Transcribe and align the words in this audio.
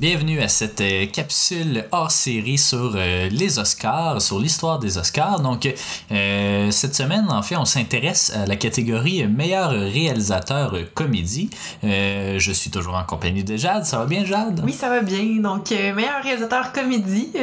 Bienvenue 0.00 0.40
à 0.40 0.48
cette 0.48 0.80
euh, 0.80 1.04
capsule 1.04 1.84
hors 1.92 2.10
série 2.10 2.56
sur 2.56 2.94
euh, 2.96 3.28
les 3.28 3.58
Oscars, 3.58 4.22
sur 4.22 4.38
l'histoire 4.38 4.78
des 4.78 4.96
Oscars. 4.96 5.40
Donc, 5.40 5.68
euh, 6.10 6.70
cette 6.70 6.94
semaine, 6.94 7.26
en 7.28 7.42
fait, 7.42 7.56
on 7.56 7.66
s'intéresse 7.66 8.32
à 8.34 8.46
la 8.46 8.56
catégorie 8.56 9.28
meilleur 9.28 9.72
réalisateur 9.72 10.74
comédie. 10.94 11.50
je 11.82 12.50
suis 12.50 12.70
toujours 12.70 12.94
en 12.94 13.04
compagnie 13.04 13.44
de 13.44 13.58
Jade. 13.58 13.84
Ça 13.84 13.98
va 13.98 14.06
bien, 14.06 14.24
Jade? 14.24 14.62
Oui, 14.64 14.72
ça 14.72 14.88
va 14.88 15.02
bien. 15.02 15.22
Donc, 15.42 15.70
meilleur 15.70 16.22
réalisateur 16.22 16.72
comédie, 16.72 17.34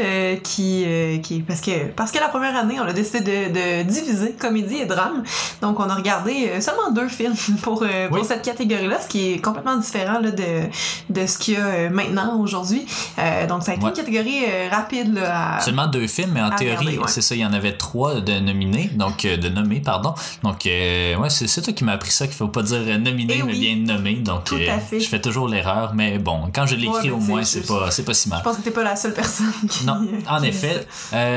qui, 0.42 0.88
qui 1.22 1.42
parce 1.42 1.62
que 1.62 1.92
parce 1.92 2.12
que 2.12 2.18
la 2.18 2.30
première 2.30 2.56
année, 2.56 2.80
on 2.80 2.88
a 2.88 2.94
décidé 2.94 3.20
de, 3.20 3.54
de, 3.54 3.84
diviser 3.84 4.32
comédie 4.32 4.78
et 4.78 4.86
drame. 4.88 5.22
Donc, 5.62 5.80
on 5.80 5.88
a 5.88 5.94
regardé 5.94 6.60
seulement 6.60 6.90
deux 6.90 7.08
films 7.08 7.36
pour, 7.62 7.86
pour 8.10 8.26
cette 8.26 8.42
catégorie-là, 8.42 9.00
ce 9.00 9.08
qui 9.08 9.34
est 9.34 9.42
complètement 9.44 9.78
différent 9.78 10.20
là, 10.20 10.32
de, 10.32 10.64
de 11.12 11.28
ce 11.28 11.38
qu'il 11.38 11.54
y 11.54 11.58
a 11.58 11.92
maintenant 11.92 12.47
aujourd'hui. 12.48 12.86
Euh, 13.20 13.48
donc, 13.48 13.64
ça 13.64 13.72
a 13.72 13.76
été 13.76 13.86
une 13.86 13.94
catégorie 13.94 14.44
euh, 14.48 14.70
rapide. 14.72 15.14
Là, 15.14 15.60
Seulement 15.62 15.88
deux 15.88 16.08
films, 16.08 16.32
mais 16.34 16.42
en 16.42 16.50
théorie, 16.50 17.00
c'est 17.08 17.22
ça, 17.22 17.36
il 17.36 17.42
y 17.42 17.46
en 17.46 17.54
avait 17.54 17.73
trois 17.73 18.22
de 18.22 18.40
nominés, 18.40 18.90
donc 18.96 19.26
euh, 19.26 19.38
de 19.38 19.50
nommés, 19.50 19.82
pardon. 19.82 20.14
Donc, 20.44 20.62
ouais, 20.66 21.30
c'est 21.30 21.62
toi 21.62 21.73
qui 21.73 21.84
m'as 21.84 21.94
appris 21.94 22.12
ça, 22.12 22.26
qu'il 22.26 22.36
faut 22.36 22.48
pas 22.48 22.64
dire 22.64 22.80
nominé, 23.00 23.38
eh 23.40 23.44
mais 23.44 23.53
bien 23.53 23.75
nommé. 23.75 24.16
Donc, 24.16 24.52
je 24.52 25.08
fais 25.08 25.22
toujours 25.22 25.48
l'erreur, 25.48 25.94
mais 25.94 26.18
bon, 26.18 26.50
quand 26.53 26.66
je 26.66 26.75
l'écris, 26.75 27.12
au 27.12 27.18
moins, 27.18 27.44
c'est 27.44 27.66
pas, 27.66 27.90
pas 28.06 28.14
si 28.14 28.30
mal. 28.30 28.40
Je 28.40 28.44
pense 28.44 28.58
que 28.58 28.62
t'es 28.62 28.72
pas 28.72 28.84
la 28.84 28.95
seule 28.95 29.14
personne 29.14 29.52
qui. 29.70 29.86
Non, 29.86 30.02
en 30.30 30.44
effet. 30.44 30.88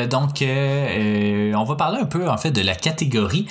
donc, 0.09 0.43
on 0.43 1.65
va 1.65 1.75
parler 1.77 1.99
un 2.01 2.07
peu, 2.07 2.29
en 2.29 2.39
fait, 2.39 2.51
de 2.51 2.63
la 2.63 2.75
catégorie, 2.75 3.47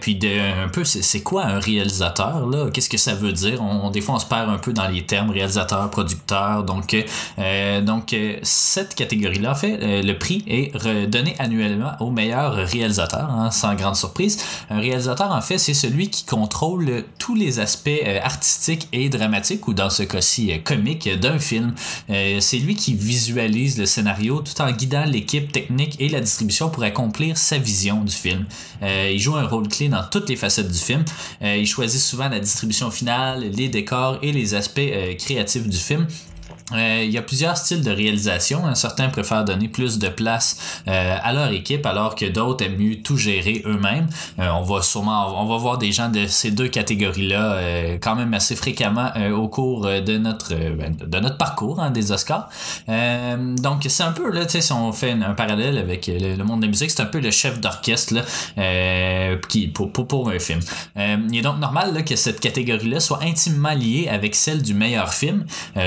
puis 0.00 0.16
de 0.16 0.64
un 0.64 0.68
peu, 0.68 0.84
c'est 0.84 1.22
quoi 1.22 1.44
un 1.44 1.58
réalisateur, 1.58 2.46
là? 2.46 2.70
Qu'est-ce 2.72 2.88
que 2.88 2.96
ça 2.96 3.14
veut 3.14 3.32
dire? 3.32 3.62
On, 3.62 3.90
des 3.90 4.00
fois, 4.00 4.16
on 4.16 4.18
se 4.18 4.26
perd 4.26 4.48
un 4.48 4.58
peu 4.58 4.72
dans 4.72 4.88
les 4.88 5.04
termes 5.04 5.30
réalisateur, 5.30 5.90
producteur, 5.90 6.64
donc 6.64 6.85
donc, 6.86 7.06
euh, 7.38 7.80
donc 7.80 8.12
euh, 8.12 8.38
cette 8.42 8.94
catégorie-là, 8.94 9.52
en 9.52 9.54
fait, 9.54 9.78
euh, 9.82 10.02
le 10.02 10.18
prix 10.18 10.44
est 10.46 10.76
redonné 10.76 11.34
annuellement 11.38 11.92
au 12.00 12.10
meilleur 12.10 12.54
réalisateur, 12.54 13.28
hein, 13.30 13.50
sans 13.50 13.74
grande 13.74 13.96
surprise. 13.96 14.38
Un 14.70 14.80
réalisateur, 14.80 15.30
en 15.30 15.40
fait, 15.40 15.58
c'est 15.58 15.74
celui 15.74 16.10
qui 16.10 16.24
contrôle 16.24 17.04
tous 17.18 17.34
les 17.34 17.58
aspects 17.58 17.90
artistiques 18.22 18.88
et 18.92 19.08
dramatiques, 19.08 19.66
ou 19.68 19.74
dans 19.74 19.90
ce 19.90 20.02
cas-ci, 20.02 20.52
comiques, 20.62 21.08
d'un 21.18 21.38
film. 21.38 21.74
c'est 22.08 22.58
lui 22.58 22.76
qui 22.76 22.94
visualise 22.94 23.78
le 23.78 23.86
scénario 23.86 24.40
tout 24.40 24.60
en 24.60 24.70
guidant 24.70 25.04
l'équipe 25.04 25.50
technique 25.52 25.96
et 26.00 26.08
la 26.08 26.20
distribution 26.20 26.68
pour 26.68 26.82
accomplir 26.82 27.36
sa 27.36 27.58
vision 27.58 28.02
du 28.02 28.12
film. 28.12 28.44
il 28.82 29.18
joue 29.18 29.36
un 29.36 29.46
rôle 29.46 29.68
clé 29.68 29.88
dans 29.88 30.04
toutes 30.10 30.28
les 30.28 30.36
facettes 30.36 30.70
du 30.70 30.78
film. 30.78 31.04
il 31.42 31.66
choisit 31.66 32.00
souvent 32.00 32.28
la 32.28 32.40
distribution 32.40 32.90
finale, 32.90 33.50
les 33.52 33.68
décors 33.68 34.18
et 34.22 34.32
les 34.32 34.54
aspects 34.54 34.80
créatifs 35.18 35.68
du 35.68 35.78
film. 35.78 36.06
Euh, 36.72 37.02
il 37.04 37.10
y 37.10 37.18
a 37.18 37.22
plusieurs 37.22 37.56
styles 37.56 37.82
de 37.82 37.90
réalisation. 37.90 38.66
Hein. 38.66 38.74
Certains 38.74 39.08
préfèrent 39.08 39.44
donner 39.44 39.68
plus 39.68 39.98
de 39.98 40.08
place 40.08 40.80
euh, 40.88 41.16
à 41.22 41.32
leur 41.32 41.50
équipe, 41.52 41.86
alors 41.86 42.14
que 42.16 42.26
d'autres 42.26 42.64
aiment 42.64 42.76
mieux 42.76 42.96
tout 43.02 43.16
gérer 43.16 43.62
eux-mêmes. 43.66 44.08
Euh, 44.40 44.48
on 44.50 44.62
va 44.62 44.82
sûrement, 44.82 45.40
on 45.40 45.46
va 45.46 45.56
voir 45.58 45.78
des 45.78 45.92
gens 45.92 46.08
de 46.08 46.26
ces 46.26 46.50
deux 46.50 46.68
catégories-là 46.68 47.96
quand 48.00 48.16
même 48.16 48.34
assez 48.34 48.56
fréquemment 48.56 49.10
au 49.34 49.48
cours 49.48 49.86
de 49.86 50.18
notre, 50.18 50.54
ben, 50.54 50.96
de 50.96 51.18
notre 51.18 51.36
parcours 51.36 51.80
hein, 51.80 51.90
des 51.90 52.12
Oscars. 52.12 52.48
donc 52.88 53.86
c'est 53.88 54.02
un 54.02 54.12
peu 54.12 54.30
là, 54.30 54.48
si 54.48 54.72
on 54.72 54.92
fait 54.92 55.12
un, 55.12 55.34
parallèle 55.34 55.78
avec 55.78 56.06
le, 56.06 56.42
monde 56.42 56.60
de 56.60 56.66
la 56.66 56.70
musique, 56.70 56.90
c'est 56.90 57.02
un 57.02 57.06
peu 57.06 57.20
le 57.20 57.30
chef 57.30 57.60
d'orchestre 57.60 58.14
qui 59.48 59.68
pour, 59.68 59.92
pour, 59.92 60.30
un 60.30 60.38
film. 60.38 60.60
il 60.96 61.38
est 61.38 61.42
donc 61.42 61.58
normal 61.58 62.04
que 62.04 62.16
cette 62.16 62.40
catégorie-là 62.40 63.00
soit 63.00 63.22
intimement 63.22 63.74
liée 63.74 64.08
avec 64.10 64.34
celle 64.34 64.62
du 64.62 64.74
meilleur 64.74 65.12
film, 65.12 65.44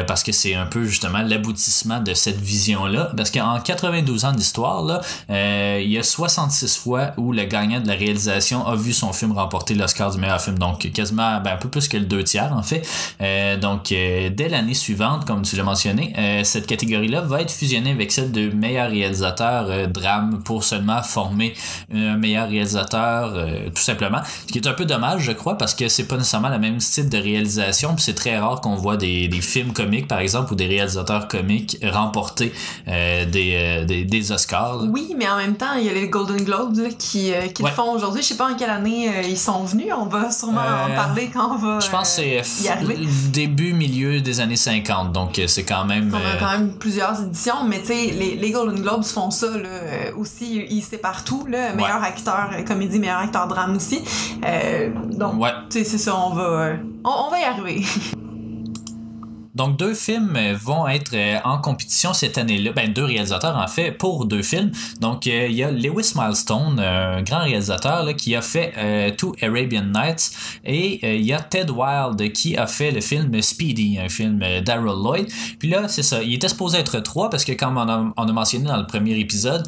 parce 0.08 0.24
que 0.24 0.32
c'est 0.32 0.56
un 0.56 0.69
peu 0.70 0.86
justement 0.86 1.20
l'aboutissement 1.20 2.00
de 2.00 2.14
cette 2.14 2.40
vision-là. 2.40 3.12
Parce 3.18 3.32
qu'en 3.32 3.60
92 3.60 4.26
ans 4.26 4.32
d'histoire, 4.32 5.02
euh, 5.30 5.80
il 5.84 5.90
y 5.90 5.98
a 5.98 6.04
66 6.04 6.78
fois 6.78 7.12
où 7.18 7.32
le 7.32 7.44
gagnant 7.44 7.80
de 7.80 7.88
la 7.88 7.96
réalisation 7.96 8.66
a 8.66 8.76
vu 8.76 8.94
son 8.94 9.14
film 9.14 9.32
remporter 9.32 9.74
l'Oscar 9.76 10.12
du 10.12 10.20
meilleur 10.20 10.42
film. 10.42 10.58
Donc 10.58 10.90
quasiment 10.92 11.40
ben, 11.42 11.54
un 11.54 11.58
peu 11.58 11.70
plus 11.70 11.88
que 11.88 11.98
le 11.98 12.06
deux 12.06 12.24
tiers 12.24 12.54
en 12.54 12.64
fait. 12.64 12.88
Euh, 13.22 13.58
donc 13.58 13.92
euh, 13.92 14.30
dès 14.30 14.50
l'année 14.50 14.74
suivante, 14.74 15.26
comme 15.26 15.42
tu 15.42 15.56
l'as 15.56 15.64
mentionné, 15.64 16.14
cette 16.44 16.68
catégorie-là 16.68 17.22
va 17.22 17.42
être 17.42 17.52
fusionnée 17.52 17.92
avec 17.92 18.12
celle 18.12 18.32
de 18.32 18.50
meilleur 18.50 18.90
réalisateur 18.90 19.88
drame 19.90 20.42
pour 20.44 20.64
seulement 20.64 21.02
former 21.04 21.54
un 21.94 22.18
meilleur 22.18 22.50
réalisateur 22.50 23.34
tout 23.74 23.82
simplement. 23.82 24.20
Ce 24.48 24.52
qui 24.52 24.60
est 24.60 24.68
un 24.68 24.74
peu 24.74 24.86
dommage, 24.86 25.22
je 25.22 25.32
crois, 25.32 25.58
parce 25.58 25.74
que 25.74 25.88
c'est 25.88 26.06
pas 26.06 26.18
nécessairement 26.18 26.50
le 26.50 26.60
même 26.60 26.80
style 26.80 27.10
de 27.10 27.18
réalisation. 27.18 27.96
C'est 27.98 28.16
très 28.16 28.38
rare 28.38 28.62
qu'on 28.62 28.76
voit 28.76 28.98
des, 28.98 29.28
des 29.28 29.42
films 29.42 29.74
comiques, 29.74 30.08
par 30.08 30.20
exemple, 30.20 30.54
ou 30.54 30.56
des 30.60 30.68
réalisateurs 30.68 31.28
comiques 31.28 31.78
remporter 31.84 32.52
euh, 32.88 33.26
euh, 33.36 33.86
des, 33.86 34.04
des, 34.04 34.32
Oscars. 34.32 34.84
Oui, 34.92 35.16
mais 35.18 35.28
en 35.28 35.38
même 35.38 35.56
temps, 35.56 35.74
il 35.78 35.86
y 35.86 35.90
a 35.90 35.94
les 35.94 36.10
Golden 36.10 36.44
Globes 36.44 36.78
qui, 36.98 37.34
euh, 37.34 37.48
qui 37.48 37.64
le 37.64 37.70
font 37.70 37.92
aujourd'hui. 37.92 38.22
Je 38.22 38.28
sais 38.28 38.38
pas 38.38 38.52
en 38.52 38.56
quelle 38.56 38.70
année 38.70 39.10
ils 39.28 39.38
sont 39.38 39.64
venus. 39.64 39.88
On 39.98 40.06
va 40.06 40.32
sûrement 40.32 40.62
en 40.62 40.94
parler 40.94 41.30
quand 41.34 41.54
on 41.54 41.58
va. 41.58 41.80
Je 41.80 41.90
pense 41.90 42.18
que 42.18 42.44
c'est 42.44 43.32
début, 43.32 43.74
milieu 43.74 44.22
des 44.22 44.40
années 44.40 44.56
50. 44.56 45.14
Donc 45.14 45.42
c'est 45.48 45.64
quand 45.64 45.86
même. 45.86 46.14
On 46.14 46.18
a 46.18 46.40
quand 46.40 46.52
même 46.60 46.74
plusieurs 46.74 47.22
éditions, 47.24 47.64
mais 47.68 47.80
tu 47.80 47.88
sais, 47.88 48.12
les, 48.12 48.36
les, 48.36 48.52
Golden 48.52 48.82
Globes 48.82 49.06
font 49.06 49.32
ça 49.32 49.48
là, 49.48 50.12
aussi. 50.18 50.66
Ils 50.70 50.84
séparent 50.84 51.24
tout. 51.24 51.46
Là, 51.48 51.74
meilleur 51.74 52.04
acteur 52.04 52.50
comédie, 52.68 53.00
meilleur 53.00 53.20
acteur 53.20 53.48
drame 53.48 53.78
aussi. 53.78 54.02
donc, 55.12 55.42
tu 55.70 55.80
sais, 55.80 55.84
c'est 55.86 55.98
ça. 55.98 56.16
On 56.16 56.34
va, 56.34 56.74
on 57.06 57.30
va 57.30 57.40
y 57.40 57.44
arriver. 57.44 57.86
Donc, 59.60 59.76
deux 59.76 59.94
films 59.94 60.40
vont 60.54 60.88
être 60.88 61.12
euh, 61.14 61.38
en 61.44 61.58
compétition 61.58 62.14
cette 62.14 62.38
année-là. 62.38 62.72
Ben, 62.72 62.94
deux 62.94 63.04
réalisateurs, 63.04 63.58
en 63.58 63.68
fait, 63.68 63.92
pour 63.92 64.26
deux 64.26 64.42
films. 64.42 64.72
Donc, 65.02 65.28
euh, 65.28 65.48
il 65.50 65.56
y 65.58 65.66
a 65.66 65.70
Lewis 65.70 66.14
Milestone, 66.16 66.80
un 66.80 67.22
grand 67.24 67.42
réalisateur 67.42 68.16
qui 68.16 68.38
a 68.38 68.42
fait 68.42 68.72
euh, 68.78 69.12
Two 69.12 69.36
Arabian 69.42 69.84
Nights. 69.84 70.32
Et 70.64 71.18
il 71.18 71.26
y 71.26 71.34
a 71.34 71.42
Ted 71.42 71.74
Wilde 71.74 72.32
qui 72.32 72.56
a 72.56 72.68
fait 72.68 72.92
le 72.92 73.02
film 73.02 73.42
Speedy, 73.42 74.00
un 74.00 74.08
film 74.08 74.42
d'Harold 74.64 75.04
Lloyd. 75.04 75.28
Puis 75.60 75.68
là, 75.68 75.90
c'est 75.90 76.04
ça. 76.04 76.24
Il 76.24 76.34
était 76.34 76.48
supposé 76.48 76.78
être 76.78 77.02
trois 77.02 77.30
parce 77.30 77.44
que, 77.44 77.52
comme 77.52 77.78
on 77.78 77.90
a, 77.90 78.14
on 78.16 78.30
a 78.30 78.32
mentionné 78.32 78.64
dans 78.64 78.78
le 78.78 78.88
premier 78.88 79.20
épisode, 79.20 79.68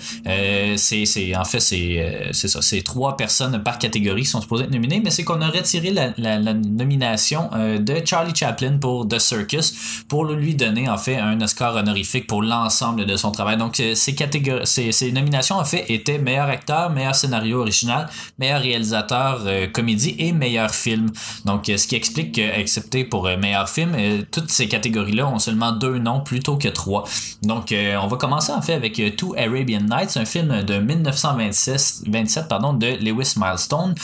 c'est, 0.77 1.35
en 1.35 1.43
fait, 1.43 1.59
c'est, 1.59 2.31
ça. 2.31 2.61
C'est 2.61 2.81
trois 2.81 3.17
personnes 3.17 3.61
par 3.61 3.77
catégorie 3.77 4.21
qui 4.21 4.29
sont 4.29 4.39
supposées 4.39 4.63
être 4.63 4.71
nominées. 4.71 5.01
Mais 5.03 5.11
c'est 5.11 5.25
qu'on 5.25 5.41
a 5.41 5.49
retiré 5.49 5.91
la 5.91 6.53
nomination 6.53 7.49
de 7.77 8.01
Charlie 8.05 8.33
Chaplin 8.33 8.77
pour 8.77 9.05
The 9.05 9.19
Circus 9.19 9.80
pour 10.07 10.25
lui 10.25 10.55
donner 10.55 10.89
en 10.89 10.97
fait 10.97 11.17
un 11.17 11.39
Oscar 11.41 11.75
honorifique 11.75 12.27
pour 12.27 12.41
l'ensemble 12.41 13.05
de 13.05 13.15
son 13.15 13.31
travail. 13.31 13.57
Donc 13.57 13.79
euh, 13.79 13.95
ces, 13.95 14.15
catégories, 14.15 14.65
ces, 14.65 15.11
nominations 15.11 15.57
en 15.57 15.65
fait 15.65 15.85
étaient 15.89 16.17
meilleur 16.17 16.47
acteur, 16.47 16.89
meilleur 16.89 17.15
scénario 17.15 17.61
original, 17.61 18.09
meilleur 18.39 18.61
réalisateur 18.61 19.43
euh, 19.45 19.67
comédie 19.67 20.15
et 20.19 20.31
meilleur 20.31 20.71
film. 20.71 21.11
Donc 21.45 21.69
euh, 21.69 21.77
ce 21.77 21.87
qui 21.87 21.95
explique 21.95 22.35
que, 22.35 23.03
pour 23.03 23.29
meilleur 23.37 23.69
film, 23.69 23.95
toutes 24.31 24.51
ces 24.51 24.67
catégories-là 24.67 25.27
ont 25.27 25.39
seulement 25.39 25.71
deux 25.71 25.97
noms 25.97 26.21
plutôt 26.21 26.57
que 26.57 26.67
trois. 26.67 27.05
Donc 27.41 27.73
on 27.73 28.07
va 28.07 28.17
commencer 28.17 28.51
en 28.51 28.61
fait 28.61 28.73
avec 28.73 29.01
Two 29.15 29.35
Arabian 29.37 29.81
Nights, 29.81 30.17
un 30.17 30.25
film 30.25 30.63
de 30.63 30.77
1927 30.79 32.47
pardon, 32.47 32.73
de 32.73 32.87
Lewis 33.01 33.33
Milestone. 33.37 33.95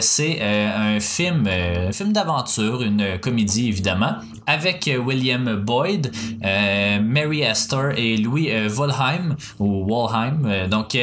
C'est 0.00 0.40
un 0.40 1.00
film, 1.00 1.48
film 1.92 2.12
d'aventure, 2.12 2.82
une 2.82 3.18
comédie 3.18 3.68
évidemment, 3.68 4.16
avec 4.46 4.88
William 5.10 5.56
Boyd, 5.56 6.12
euh, 6.44 7.00
Mary 7.02 7.44
Astor 7.44 7.90
et 7.96 8.16
Louis 8.16 8.48
euh, 8.52 8.68
Volheim. 8.70 9.36
Euh, 9.60 10.68
donc 10.68 10.96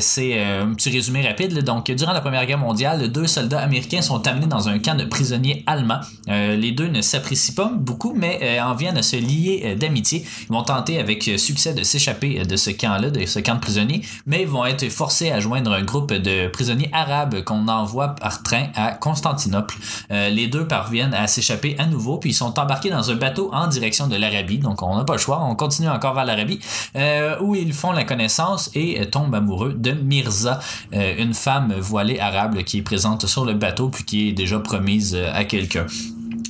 c'est 0.00 0.42
un 0.42 0.72
petit 0.74 0.90
résumé 0.90 1.26
rapide. 1.26 1.62
Donc 1.62 1.90
durant 1.90 2.12
la 2.12 2.22
Première 2.22 2.46
Guerre 2.46 2.58
mondiale, 2.58 3.12
deux 3.12 3.26
soldats 3.26 3.60
américains 3.60 4.00
sont 4.00 4.26
amenés 4.26 4.46
dans 4.46 4.70
un 4.70 4.78
camp 4.78 4.96
de 4.96 5.04
prisonniers 5.04 5.62
allemands. 5.66 6.00
les 6.26 6.72
deux 6.72 6.88
ne 6.88 7.02
s'apprécient 7.02 7.54
pas 7.54 7.70
beaucoup, 7.74 8.14
mais 8.16 8.60
en 8.60 8.74
viennent 8.74 8.96
à 8.96 9.02
se 9.02 9.16
lier 9.16 9.76
d'amitié. 9.78 10.24
Ils 10.48 10.52
vont 10.52 10.62
tenter 10.62 10.98
avec 10.98 11.30
succès 11.36 11.74
de 11.74 11.82
s'échapper 11.82 12.44
de 12.44 12.56
ce 12.56 12.70
camp-là, 12.70 13.10
de 13.10 13.26
ce 13.26 13.40
camp 13.40 13.56
de 13.56 13.60
prisonniers, 13.60 14.02
mais 14.26 14.42
ils 14.42 14.48
vont 14.48 14.64
être 14.64 14.88
forcés 14.88 15.30
à 15.30 15.40
joindre 15.40 15.72
un 15.72 15.82
groupe 15.82 16.12
de 16.12 16.48
prisonniers 16.48 16.90
arabes 16.92 17.42
qu'on 17.44 17.68
envoie 17.68 18.14
par 18.14 18.42
train 18.42 18.68
à 18.74 18.92
Constantinople. 18.92 19.76
les 20.10 20.46
deux 20.46 20.66
parviennent 20.66 21.14
à 21.14 21.26
s'échapper 21.26 21.76
à 21.78 21.86
nouveau, 21.86 22.18
puis 22.18 22.30
ils 22.30 22.34
sont 22.34 22.58
embarqués 22.58 22.90
dans 22.90 23.10
un 23.10 23.16
bateau 23.16 23.49
en 23.52 23.66
direction 23.66 24.06
de 24.06 24.16
l'Arabie. 24.16 24.58
Donc, 24.58 24.82
on 24.82 24.96
n'a 24.96 25.04
pas 25.04 25.14
le 25.14 25.18
choix. 25.18 25.40
On 25.42 25.54
continue 25.54 25.88
encore 25.88 26.14
vers 26.14 26.24
l'Arabie, 26.24 26.60
euh, 26.96 27.36
où 27.40 27.54
ils 27.54 27.72
font 27.72 27.92
la 27.92 28.04
connaissance 28.04 28.70
et 28.74 29.04
tombent 29.10 29.34
amoureux 29.34 29.74
de 29.74 29.92
Mirza, 29.92 30.60
euh, 30.92 31.14
une 31.18 31.34
femme 31.34 31.74
voilée 31.74 32.18
arabe 32.18 32.62
qui 32.62 32.78
est 32.78 32.82
présente 32.82 33.26
sur 33.26 33.44
le 33.44 33.54
bateau 33.54 33.88
puis 33.88 34.04
qui 34.04 34.28
est 34.28 34.32
déjà 34.32 34.58
promise 34.58 35.14
euh, 35.14 35.30
à 35.32 35.44
quelqu'un. 35.44 35.86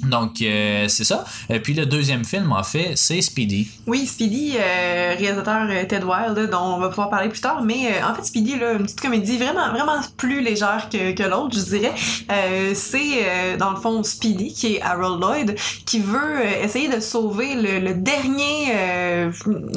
Donc, 0.05 0.41
euh, 0.43 0.87
c'est 0.88 1.05
ça. 1.05 1.25
Et 1.49 1.61
puis 1.61 1.75
le 1.75 1.87
deuxième 1.87 2.25
film, 2.25 2.52
en 2.52 2.62
fait, 2.62 2.93
c'est 2.97 3.20
Speedy. 3.20 3.69
Oui, 3.87 4.06
Speedy, 4.06 4.55
euh, 4.58 5.14
réalisateur 5.19 5.67
euh, 5.69 5.85
Ted 5.85 6.05
Wilde, 6.05 6.50
dont 6.50 6.58
on 6.58 6.79
va 6.79 6.88
pouvoir 6.88 7.11
parler 7.11 7.29
plus 7.29 7.41
tard. 7.41 7.62
Mais 7.62 7.88
euh, 7.93 8.06
en 8.11 8.14
fait, 8.14 8.25
Speedy, 8.25 8.58
là, 8.58 8.73
une 8.73 8.82
petite 8.85 9.00
comédie 9.00 9.37
vraiment, 9.38 9.70
vraiment 9.70 10.00
plus 10.17 10.41
légère 10.41 10.88
que, 10.91 11.12
que 11.12 11.23
l'autre, 11.23 11.56
je 11.56 11.64
dirais. 11.64 11.93
Euh, 12.31 12.73
c'est, 12.75 13.25
euh, 13.25 13.56
dans 13.56 13.70
le 13.70 13.76
fond, 13.76 14.02
Speedy, 14.02 14.52
qui 14.55 14.76
est 14.76 14.82
Harold 14.82 15.20
Lloyd, 15.20 15.55
qui 15.87 16.00
veut 16.00 16.19
euh, 16.41 16.64
essayer 16.64 16.88
de 16.88 17.00
sauver 17.00 17.55
le, 17.55 17.79
le 17.81 17.94
dernier... 17.94 18.73
euh, 18.75 19.31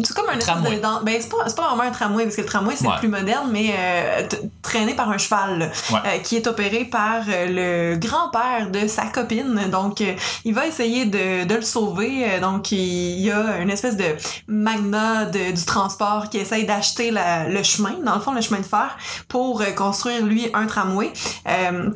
c'est 0.04 0.16
comme 0.16 0.30
un 0.30 0.38
Tramway. 0.38 0.78
de... 0.78 0.82
dans- 0.82 1.04
ben, 1.04 1.16
c'est 1.20 1.30
pas, 1.30 1.38
c'est 1.48 1.56
pas 1.56 1.68
vraiment 1.70 1.84
un 1.84 1.92
tramway, 1.92 2.24
parce 2.24 2.36
que 2.36 2.42
le 2.42 2.48
tramway, 2.48 2.76
c'est 2.78 2.88
Ouais. 2.88 2.98
plus 3.00 3.08
moderne, 3.08 3.50
mais 3.52 3.74
euh, 3.78 4.28
traîné 4.62 4.94
par 4.94 5.10
un 5.10 5.18
cheval, 5.18 5.60
là, 5.60 5.66
Ouais. 5.92 6.00
euh, 6.06 6.18
qui 6.20 6.36
est 6.36 6.48
opéré 6.48 6.86
par 6.86 7.24
euh, 7.28 7.92
le 7.94 7.98
grand-père 7.98 8.70
de 8.72 8.88
sa 8.88 9.06
copine. 9.06 9.60
Donc, 9.72 10.02
euh, 10.02 10.13
il 10.46 10.54
va 10.54 10.68
essayer 10.68 11.06
de, 11.06 11.54
le 11.54 11.62
sauver. 11.62 12.26
Euh, 12.26 12.40
Donc, 12.40 12.72
il, 12.72 13.20
y 13.20 13.32
a 13.32 13.58
une 13.60 13.70
espèce 13.70 13.98
de 13.98 14.16
magna 14.48 15.26
du 15.26 15.66
transport 15.66 16.30
qui 16.30 16.38
essaye 16.38 16.66
d'acheter 16.66 17.12
le 17.12 17.64
chemin, 17.64 17.96
dans 18.04 18.16
le 18.16 18.22
fond, 18.22 18.34
le 18.34 18.42
chemin 18.42 18.60
de 18.60 18.66
fer, 18.66 18.98
pour 19.28 19.62
euh, 19.62 19.72
construire, 19.72 20.26
lui, 20.26 20.50
un 20.54 20.66
tramway. 20.66 21.12
Euh, 21.48 21.90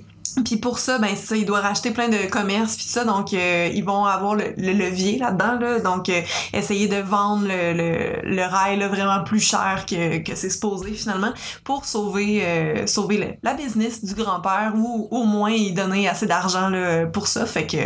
puis 0.44 0.57
pour 0.57 0.80
ça, 0.80 0.98
ben 1.00 1.10
c'est 1.16 1.25
ça, 1.25 1.36
il 1.36 1.45
doit 1.45 1.60
racheter 1.62 1.92
plein 1.92 2.10
de 2.10 2.30
commerces 2.30 2.75
puis 2.75 2.86
ça, 2.86 3.04
donc 3.04 3.34
euh, 3.34 3.69
ils 3.74 3.84
vont 3.84 4.06
avoir 4.06 4.36
le, 4.36 4.54
le 4.57 4.72
levier 4.74 5.18
là-dedans, 5.19 5.57
là, 5.60 5.80
donc 5.80 6.10
euh, 6.10 6.22
essayer 6.54 6.88
de 6.88 6.98
vendre 6.98 7.48
le, 7.48 7.74
le, 7.74 8.36
le 8.36 8.44
rail 8.44 8.78
là, 8.80 8.88
vraiment 8.88 9.24
plus 9.24 9.39
cher 9.39 9.86
que, 9.89 10.18
que 10.19 10.36
c'est 10.36 10.50
supposé 10.50 10.94
finalement 10.94 11.31
pour 11.63 11.86
sauver 11.86 12.42
euh, 12.44 12.88
sauver 12.88 13.18
le- 13.18 13.34
la 13.44 13.54
business 13.54 14.04
du 14.04 14.13
grand-père 14.16 14.74
ou 14.75 15.07
au 15.12 15.24
moins 15.24 15.51
y 15.51 15.72
donner 15.74 16.07
assez 16.07 16.25
d'argent 16.25 16.69
là, 16.69 17.06
pour 17.06 17.28
ça. 17.28 17.45
Fait 17.45 17.66
que 17.68 17.78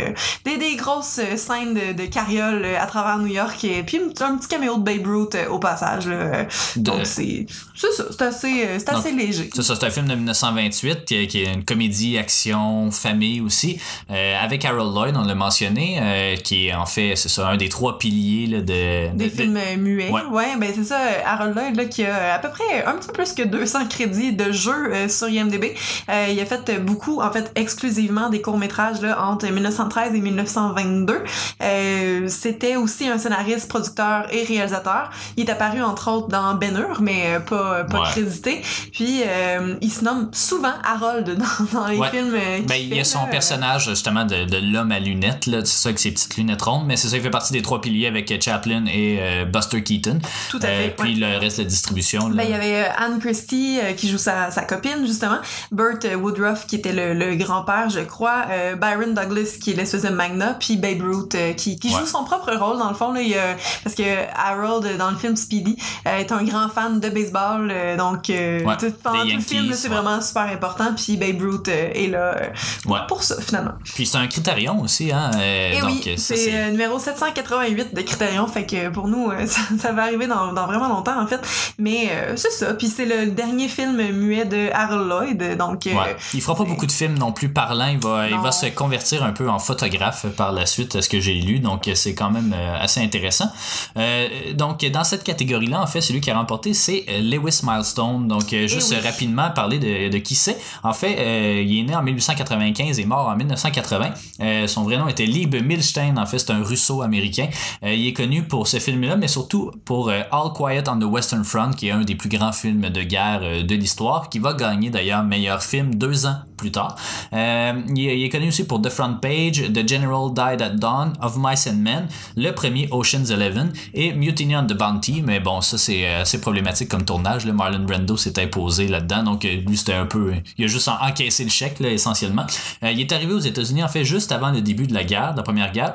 des, 0.44 0.56
des 0.58 0.76
grosses 0.76 1.20
scènes 1.36 1.74
de, 1.74 1.92
de 2.02 2.06
carriole 2.06 2.64
à 2.80 2.86
travers 2.86 3.18
New 3.18 3.26
York 3.32 3.62
et 3.64 3.82
puis 3.82 3.98
un, 3.98 4.08
petit- 4.08 4.22
un 4.22 4.36
petit 4.36 4.48
caméo 4.48 4.76
de 4.76 4.82
Babe 4.82 5.06
Ruth 5.06 5.34
euh, 5.34 5.48
au 5.48 5.58
passage. 5.58 6.06
Là. 6.06 6.44
De- 6.76 6.80
Donc 6.82 7.06
c'est 7.06 7.46
c'est 7.74 7.90
ça, 7.92 8.04
c'est 8.10 8.22
assez, 8.22 8.64
euh, 8.66 8.78
c'est 8.78 8.86
Donc, 8.86 8.96
assez 8.98 9.12
léger. 9.12 9.50
C'est 9.54 9.62
ça, 9.62 9.74
c'est 9.74 9.86
un 9.86 9.90
film 9.90 10.06
de 10.06 10.14
1928 10.14 11.04
qui, 11.04 11.14
est- 11.16 11.26
qui 11.26 11.42
est 11.42 11.52
une 11.52 11.64
comédie, 11.64 12.18
action, 12.18 12.41
famille 12.90 13.40
aussi, 13.40 13.78
euh, 14.10 14.36
avec 14.42 14.64
Harold 14.64 14.94
Lloyd, 14.94 15.16
on 15.16 15.24
l'a 15.24 15.34
mentionné, 15.34 15.98
euh, 16.00 16.36
qui 16.36 16.66
est 16.68 16.74
en 16.74 16.86
fait, 16.86 17.14
c'est 17.16 17.28
ça, 17.28 17.48
un 17.48 17.56
des 17.56 17.68
trois 17.68 17.98
piliers 17.98 18.46
là, 18.46 18.60
de, 18.60 19.14
Des 19.16 19.24
de- 19.26 19.30
films 19.30 19.56
euh, 19.56 19.76
muets. 19.76 20.10
Ouais. 20.10 20.22
Ouais, 20.30 20.56
ben 20.58 20.70
c'est 20.74 20.84
ça. 20.84 20.98
Harold 21.26 21.54
Lloyd, 21.56 21.76
là, 21.76 21.84
qui 21.86 22.04
a 22.04 22.34
à 22.34 22.38
peu 22.38 22.48
près 22.50 22.84
un 22.86 22.92
petit 22.94 23.08
peu 23.08 23.12
plus 23.14 23.32
que 23.34 23.42
200 23.42 23.86
crédits 23.88 24.32
de 24.32 24.50
jeu 24.52 24.72
euh, 24.92 25.08
sur 25.08 25.28
IMDb. 25.28 25.74
Euh, 26.08 26.26
il 26.30 26.40
a 26.40 26.46
fait 26.46 26.78
beaucoup, 26.80 27.20
en 27.20 27.30
fait, 27.30 27.50
exclusivement 27.54 28.28
des 28.30 28.40
courts-métrages 28.40 29.00
là, 29.00 29.22
entre 29.24 29.46
1913 29.46 30.14
et 30.14 30.20
1922. 30.20 31.22
Euh, 31.62 32.28
C'était 32.28 32.76
aussi 32.76 33.08
un 33.08 33.18
scénariste, 33.18 33.68
producteur 33.68 34.26
et 34.32 34.44
réalisateur. 34.44 35.10
Il 35.36 35.44
est 35.46 35.50
apparu, 35.50 35.82
entre 35.82 36.10
autres, 36.10 36.28
dans 36.28 36.54
Ben 36.54 36.76
Hur, 36.76 37.00
mais 37.02 37.38
pas, 37.48 37.84
pas 37.84 38.00
Ouais. 38.02 38.08
crédité. 38.10 38.62
Puis, 38.92 39.22
euh, 39.26 39.74
il 39.80 39.90
se 39.92 40.04
nomme 40.04 40.30
souvent 40.32 40.72
Harold 40.84 41.36
dans, 41.72 41.80
dans 41.80 41.86
les 41.88 41.98
Ouais. 41.98 42.08
films 42.10 42.31
euh, 42.34 42.60
Ben, 42.66 42.76
il 42.76 42.94
y 42.94 43.00
a 43.00 43.04
son 43.04 43.20
là. 43.22 43.26
personnage 43.26 43.88
justement 43.88 44.24
de, 44.24 44.44
de 44.44 44.56
l'homme 44.58 44.92
à 44.92 44.98
lunettes, 44.98 45.46
là, 45.46 45.58
c'est 45.64 45.82
ça 45.82 45.88
avec 45.90 45.98
ses 45.98 46.10
petites 46.12 46.36
lunettes 46.36 46.62
rondes, 46.62 46.84
mais 46.86 46.96
c'est 46.96 47.08
ça, 47.08 47.16
il 47.16 47.22
fait 47.22 47.30
partie 47.30 47.52
des 47.52 47.62
trois 47.62 47.80
piliers 47.80 48.06
avec 48.06 48.32
Chaplin 48.42 48.84
et 48.86 49.18
euh, 49.20 49.44
Buster 49.44 49.82
Keaton. 49.82 50.18
Tout 50.50 50.58
à 50.62 50.66
Euh, 50.66 50.82
fait. 50.84 50.94
puis 50.98 51.14
ouais. 51.22 51.32
le 51.32 51.38
reste 51.38 51.58
de 51.58 51.62
la 51.64 51.68
distribution. 51.68 52.28
là. 52.28 52.34
Ben, 52.36 52.44
il 52.44 52.50
y 52.50 52.54
avait 52.54 52.82
euh, 52.84 52.92
Anne 52.96 53.18
Christie 53.18 53.78
euh, 53.82 53.92
qui 53.92 54.08
joue 54.08 54.18
sa, 54.18 54.50
sa 54.50 54.62
copine, 54.62 55.06
justement. 55.06 55.38
Burt 55.70 56.04
euh, 56.04 56.14
Woodruff 56.14 56.66
qui 56.66 56.76
était 56.76 56.92
le, 56.92 57.14
le 57.14 57.34
grand-père, 57.36 57.88
je 57.90 58.00
crois. 58.00 58.44
Euh, 58.50 58.74
Byron 58.76 59.14
Douglas 59.14 59.56
qui 59.60 59.72
est 59.72 59.74
l'espèce 59.74 60.02
de 60.02 60.08
magna. 60.10 60.54
Puis 60.58 60.76
Babe 60.76 61.02
Ruth 61.02 61.34
euh, 61.34 61.52
qui, 61.54 61.78
qui 61.78 61.88
Ouais. 61.92 62.00
joue 62.00 62.06
son 62.06 62.24
propre 62.24 62.52
rôle, 62.54 62.78
dans 62.78 62.88
le 62.88 62.94
fond. 62.94 63.12
Là, 63.12 63.20
il 63.20 63.36
parce 63.84 63.94
que 63.96 64.02
Harold, 64.36 64.84
euh, 64.86 64.96
dans 64.96 65.10
le 65.10 65.16
film 65.16 65.36
Speedy, 65.36 65.76
euh, 66.06 66.18
est 66.18 66.32
un 66.32 66.42
grand 66.44 66.68
fan 66.68 67.00
de 67.00 67.08
baseball. 67.08 67.70
euh, 67.70 67.96
donc, 67.96 68.30
euh, 68.30 68.62
Ouais, 68.64 68.76
tout, 68.78 68.92
pendant 69.02 69.22
tout 69.22 69.28
le 69.34 69.40
film, 69.40 69.72
c'est 69.72 69.88
vraiment 69.88 70.20
super 70.20 70.42
important. 70.42 70.92
Puis 70.96 71.16
Babe 71.16 71.40
Ruth 71.40 71.68
euh, 71.68 71.90
est 71.94 72.08
là 72.08 72.21
euh, 72.22 72.46
Ouais. 72.86 72.98
pour 73.08 73.22
ça, 73.22 73.36
finalement. 73.40 73.72
Puis 73.84 74.06
c'est 74.06 74.18
un 74.18 74.26
critérion 74.26 74.80
aussi, 74.80 75.12
hein. 75.12 75.30
euh, 75.36 75.72
Et 75.72 75.80
donc, 75.80 75.90
oui, 76.04 76.18
ça, 76.18 76.34
c'est 76.36 76.54
euh, 76.54 76.70
numéro 76.70 76.98
788 76.98 77.94
de 77.94 78.00
Critérion, 78.02 78.46
fait 78.46 78.66
que 78.66 78.88
pour 78.90 79.08
nous, 79.08 79.30
euh, 79.30 79.46
ça, 79.46 79.60
ça 79.78 79.92
va 79.92 80.02
arriver 80.04 80.26
dans, 80.26 80.52
dans 80.52 80.66
vraiment 80.66 80.88
longtemps 80.88 81.20
en 81.20 81.26
fait. 81.26 81.40
Mais 81.78 82.08
euh, 82.10 82.34
c'est 82.36 82.50
ça, 82.50 82.74
puis 82.74 82.88
c'est 82.88 83.04
le 83.06 83.30
dernier 83.30 83.68
film 83.68 83.96
muet 84.12 84.44
de 84.44 84.70
Harold 84.72 85.08
Lloyd, 85.08 85.56
donc... 85.58 85.86
euh, 85.86 85.92
Ouais. 85.92 86.16
Il 86.34 86.40
fera 86.40 86.56
pas 86.56 86.64
beaucoup 86.64 86.86
de 86.86 86.92
films 86.92 87.18
non 87.18 87.32
plus 87.32 87.48
parlants. 87.50 87.86
Il 87.92 87.98
va, 87.98 88.28
il 88.28 88.36
va 88.38 88.50
se 88.52 88.66
convertir 88.66 89.22
un 89.24 89.32
peu 89.32 89.48
en 89.48 89.58
photographe 89.58 90.26
par 90.36 90.52
la 90.52 90.66
suite, 90.66 91.00
ce 91.00 91.08
que 91.08 91.20
j'ai 91.20 91.34
lu. 91.34 91.58
Donc, 91.60 91.88
c'est 91.94 92.14
quand 92.14 92.30
même 92.30 92.54
euh, 92.56 92.76
assez 92.80 93.00
intéressant. 93.00 93.50
Euh, 93.96 94.28
donc, 94.54 94.84
dans 94.86 95.04
cette 95.04 95.22
catégorie-là, 95.24 95.80
en 95.82 95.86
fait, 95.86 96.00
celui 96.00 96.20
qui 96.20 96.30
a 96.30 96.36
remporté, 96.36 96.74
c'est 96.74 97.04
euh, 97.08 97.20
Lewis 97.20 97.60
Milestone. 97.62 98.26
Donc, 98.28 98.52
euh, 98.52 98.66
juste 98.66 98.92
Eh 98.92 98.96
oui. 98.96 99.00
euh, 99.04 99.08
rapidement 99.10 99.50
parler 99.50 99.78
de, 99.78 100.08
de 100.08 100.18
qui 100.18 100.34
c'est. 100.34 100.58
En 100.82 100.92
fait, 100.92 101.16
euh, 101.18 101.62
il 101.64 101.80
est 101.80 101.82
né 101.84 101.94
en 101.94 102.01
1895 102.02 102.98
et 102.98 103.04
mort 103.04 103.28
en 103.28 103.36
1980. 103.36 104.10
Euh, 104.40 104.66
son 104.66 104.82
vrai 104.82 104.98
nom 104.98 105.08
était 105.08 105.26
Lieb 105.26 105.54
Milstein. 105.54 106.18
En 106.18 106.26
fait, 106.26 106.38
c'est 106.38 106.50
un 106.50 106.62
russo-américain. 106.62 107.48
Euh, 107.84 107.92
il 107.94 108.06
est 108.06 108.12
connu 108.12 108.42
pour 108.42 108.66
ce 108.66 108.78
film-là, 108.78 109.16
mais 109.16 109.28
surtout 109.28 109.70
pour 109.84 110.08
euh, 110.08 110.22
All 110.30 110.52
Quiet 110.54 110.88
on 110.88 110.98
the 110.98 111.04
Western 111.04 111.44
Front, 111.44 111.70
qui 111.70 111.88
est 111.88 111.92
un 111.92 112.02
des 112.02 112.14
plus 112.14 112.28
grands 112.28 112.52
films 112.52 112.90
de 112.90 113.02
guerre 113.02 113.40
de 113.40 113.74
l'histoire, 113.74 114.28
qui 114.28 114.38
va 114.38 114.54
gagner 114.54 114.90
d'ailleurs 114.90 115.24
meilleur 115.24 115.62
film 115.62 115.94
deux 115.94 116.26
ans 116.26 116.36
plus 116.62 116.70
tard. 116.70 116.94
Euh, 117.32 117.72
il, 117.96 118.24
est, 118.24 118.28
connu 118.28 118.48
aussi 118.48 118.64
pour 118.64 118.80
The 118.80 118.88
Front 118.88 119.16
Page, 119.20 119.72
The 119.72 119.86
General 119.86 120.32
Died 120.32 120.62
at 120.62 120.76
Dawn, 120.76 121.12
Of 121.20 121.36
Mice 121.36 121.66
and 121.66 121.78
Men, 121.78 122.06
le 122.36 122.52
premier 122.52 122.88
Ocean's 122.92 123.30
Eleven 123.30 123.72
et 123.94 124.12
Mutiny 124.12 124.56
on 124.56 124.64
the 124.64 124.74
Bounty. 124.74 125.22
Mais 125.26 125.40
bon, 125.40 125.60
ça 125.60 125.76
c'est 125.76 126.06
euh, 126.06 126.38
problématique 126.40 126.88
comme 126.88 127.04
tournage. 127.04 127.44
Là. 127.44 127.52
Marlon 127.52 127.84
Brando 127.84 128.16
s'est 128.16 128.38
imposé 128.40 128.86
là-dedans, 128.86 129.24
donc 129.24 129.44
euh, 129.44 129.56
lui 129.66 129.76
c'était 129.76 129.94
un 129.94 130.06
peu, 130.06 130.34
il 130.56 130.64
a 130.64 130.68
juste 130.68 130.86
en- 130.86 131.02
encaissé 131.02 131.42
le 131.42 131.50
chèque 131.50 131.80
là, 131.80 131.90
essentiellement. 131.90 132.46
Euh, 132.84 132.92
il 132.92 133.00
est 133.00 133.12
arrivé 133.12 133.34
aux 133.34 133.40
États-Unis 133.40 133.82
en 133.82 133.88
fait 133.88 134.04
juste 134.04 134.30
avant 134.30 134.52
le 134.52 134.60
début 134.60 134.86
de 134.86 134.94
la 134.94 135.02
guerre, 135.02 135.32
de 135.32 135.38
la 135.38 135.42
première 135.42 135.72
guerre. 135.72 135.94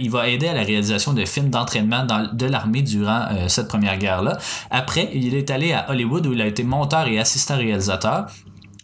Il 0.00 0.10
va 0.10 0.28
aider 0.28 0.48
à 0.48 0.54
la 0.54 0.62
réalisation 0.62 1.12
de 1.12 1.24
films 1.26 1.50
d'entraînement 1.50 2.06
de 2.32 2.46
l'armée 2.46 2.82
durant 2.82 3.26
cette 3.48 3.68
première 3.68 3.98
guerre-là. 3.98 4.38
Après, 4.70 5.10
il 5.12 5.34
est 5.34 5.50
allé 5.50 5.72
à 5.72 5.90
Hollywood 5.90 6.26
où 6.26 6.32
il 6.32 6.40
a 6.40 6.46
été 6.46 6.64
monteur 6.64 7.06
et 7.06 7.18
assistant 7.18 7.56
réalisateur. 7.56 8.26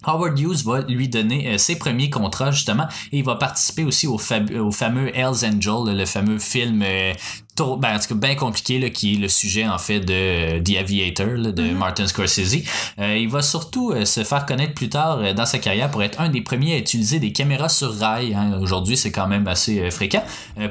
Howard 0.05 0.39
Hughes 0.39 0.65
va 0.65 0.83
lui 0.83 1.09
donner 1.09 1.49
euh, 1.49 1.59
ses 1.59 1.79
premiers 1.79 2.11
contrats 2.11 2.51
justement 2.51 2.87
et 3.13 3.19
il 3.19 3.25
va 3.25 3.37
participer 3.37 3.85
aussi 3.85 4.07
au, 4.07 4.15
au 4.17 4.71
fameux 4.71 5.17
Hell's 5.17 5.45
Angel, 5.45 5.97
le 5.97 6.07
fameux 6.07 6.39
film 6.39 6.83
euh, 6.83 7.13
trop- 7.57 7.77
ben, 7.77 7.97
en 7.97 7.99
tout 7.99 8.09
cas, 8.09 8.15
bien 8.15 8.35
compliqué 8.37 8.79
là, 8.79 8.91
qui 8.91 9.15
est 9.15 9.19
le 9.19 9.29
sujet 9.29 9.67
en 9.67 9.79
fait 9.79 10.01
de 10.01 10.13
euh, 10.13 10.61
The 10.63 10.77
Aviator 10.79 11.27
là, 11.37 11.51
de 11.53 11.71
Martin 11.73 12.07
Scorsese. 12.07 12.59
Euh, 12.99 13.17
il 13.17 13.29
va 13.29 13.43
surtout 13.43 13.91
euh, 13.91 14.05
se 14.05 14.23
faire 14.25 14.47
connaître 14.47 14.75
plus 14.75 14.89
tard 14.89 15.19
euh, 15.21 15.33
dans 15.33 15.47
sa 15.47 15.59
carrière 15.59 15.91
pour 15.91 16.03
être 16.03 16.21
un 16.21 16.29
des 16.29 16.41
premiers 16.43 16.75
à 16.75 16.79
utiliser 16.79 17.19
des 17.19 17.33
caméras 17.33 17.69
sur 17.69 17.93
rail. 17.99 18.35
hein. 18.35 18.59
Aujourd'hui, 18.61 18.97
c'est 18.97 19.11
quand 19.11 19.27
même 19.27 19.49
assez 19.49 19.91
fréquent 19.91 20.23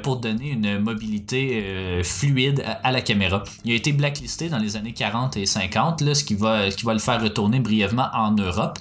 pour 0.04 0.18
donner 0.18 0.52
une 0.52 0.80
mobilité 0.80 2.02
fluide 2.04 2.64
à, 2.66 2.88
à 2.88 2.92
la 2.92 3.02
caméra. 3.02 3.44
Il 3.64 3.72
a 3.72 3.76
été 3.76 3.92
blacklisté 3.92 4.50
dans 4.50 4.58
les 4.58 4.76
années 4.76 4.94
40 4.94 5.38
et 5.38 5.46
50, 5.46 6.02
là, 6.02 6.14
ce 6.16 6.24
qui 6.24 6.36
va, 6.36 6.70
ce 6.72 6.76
qui 6.76 6.86
va 6.86 6.94
le 6.94 7.00
faire 7.00 7.22
retourner 7.22 7.60
brièvement 7.60 8.08
en 8.14 8.32
Europe. 8.32 8.78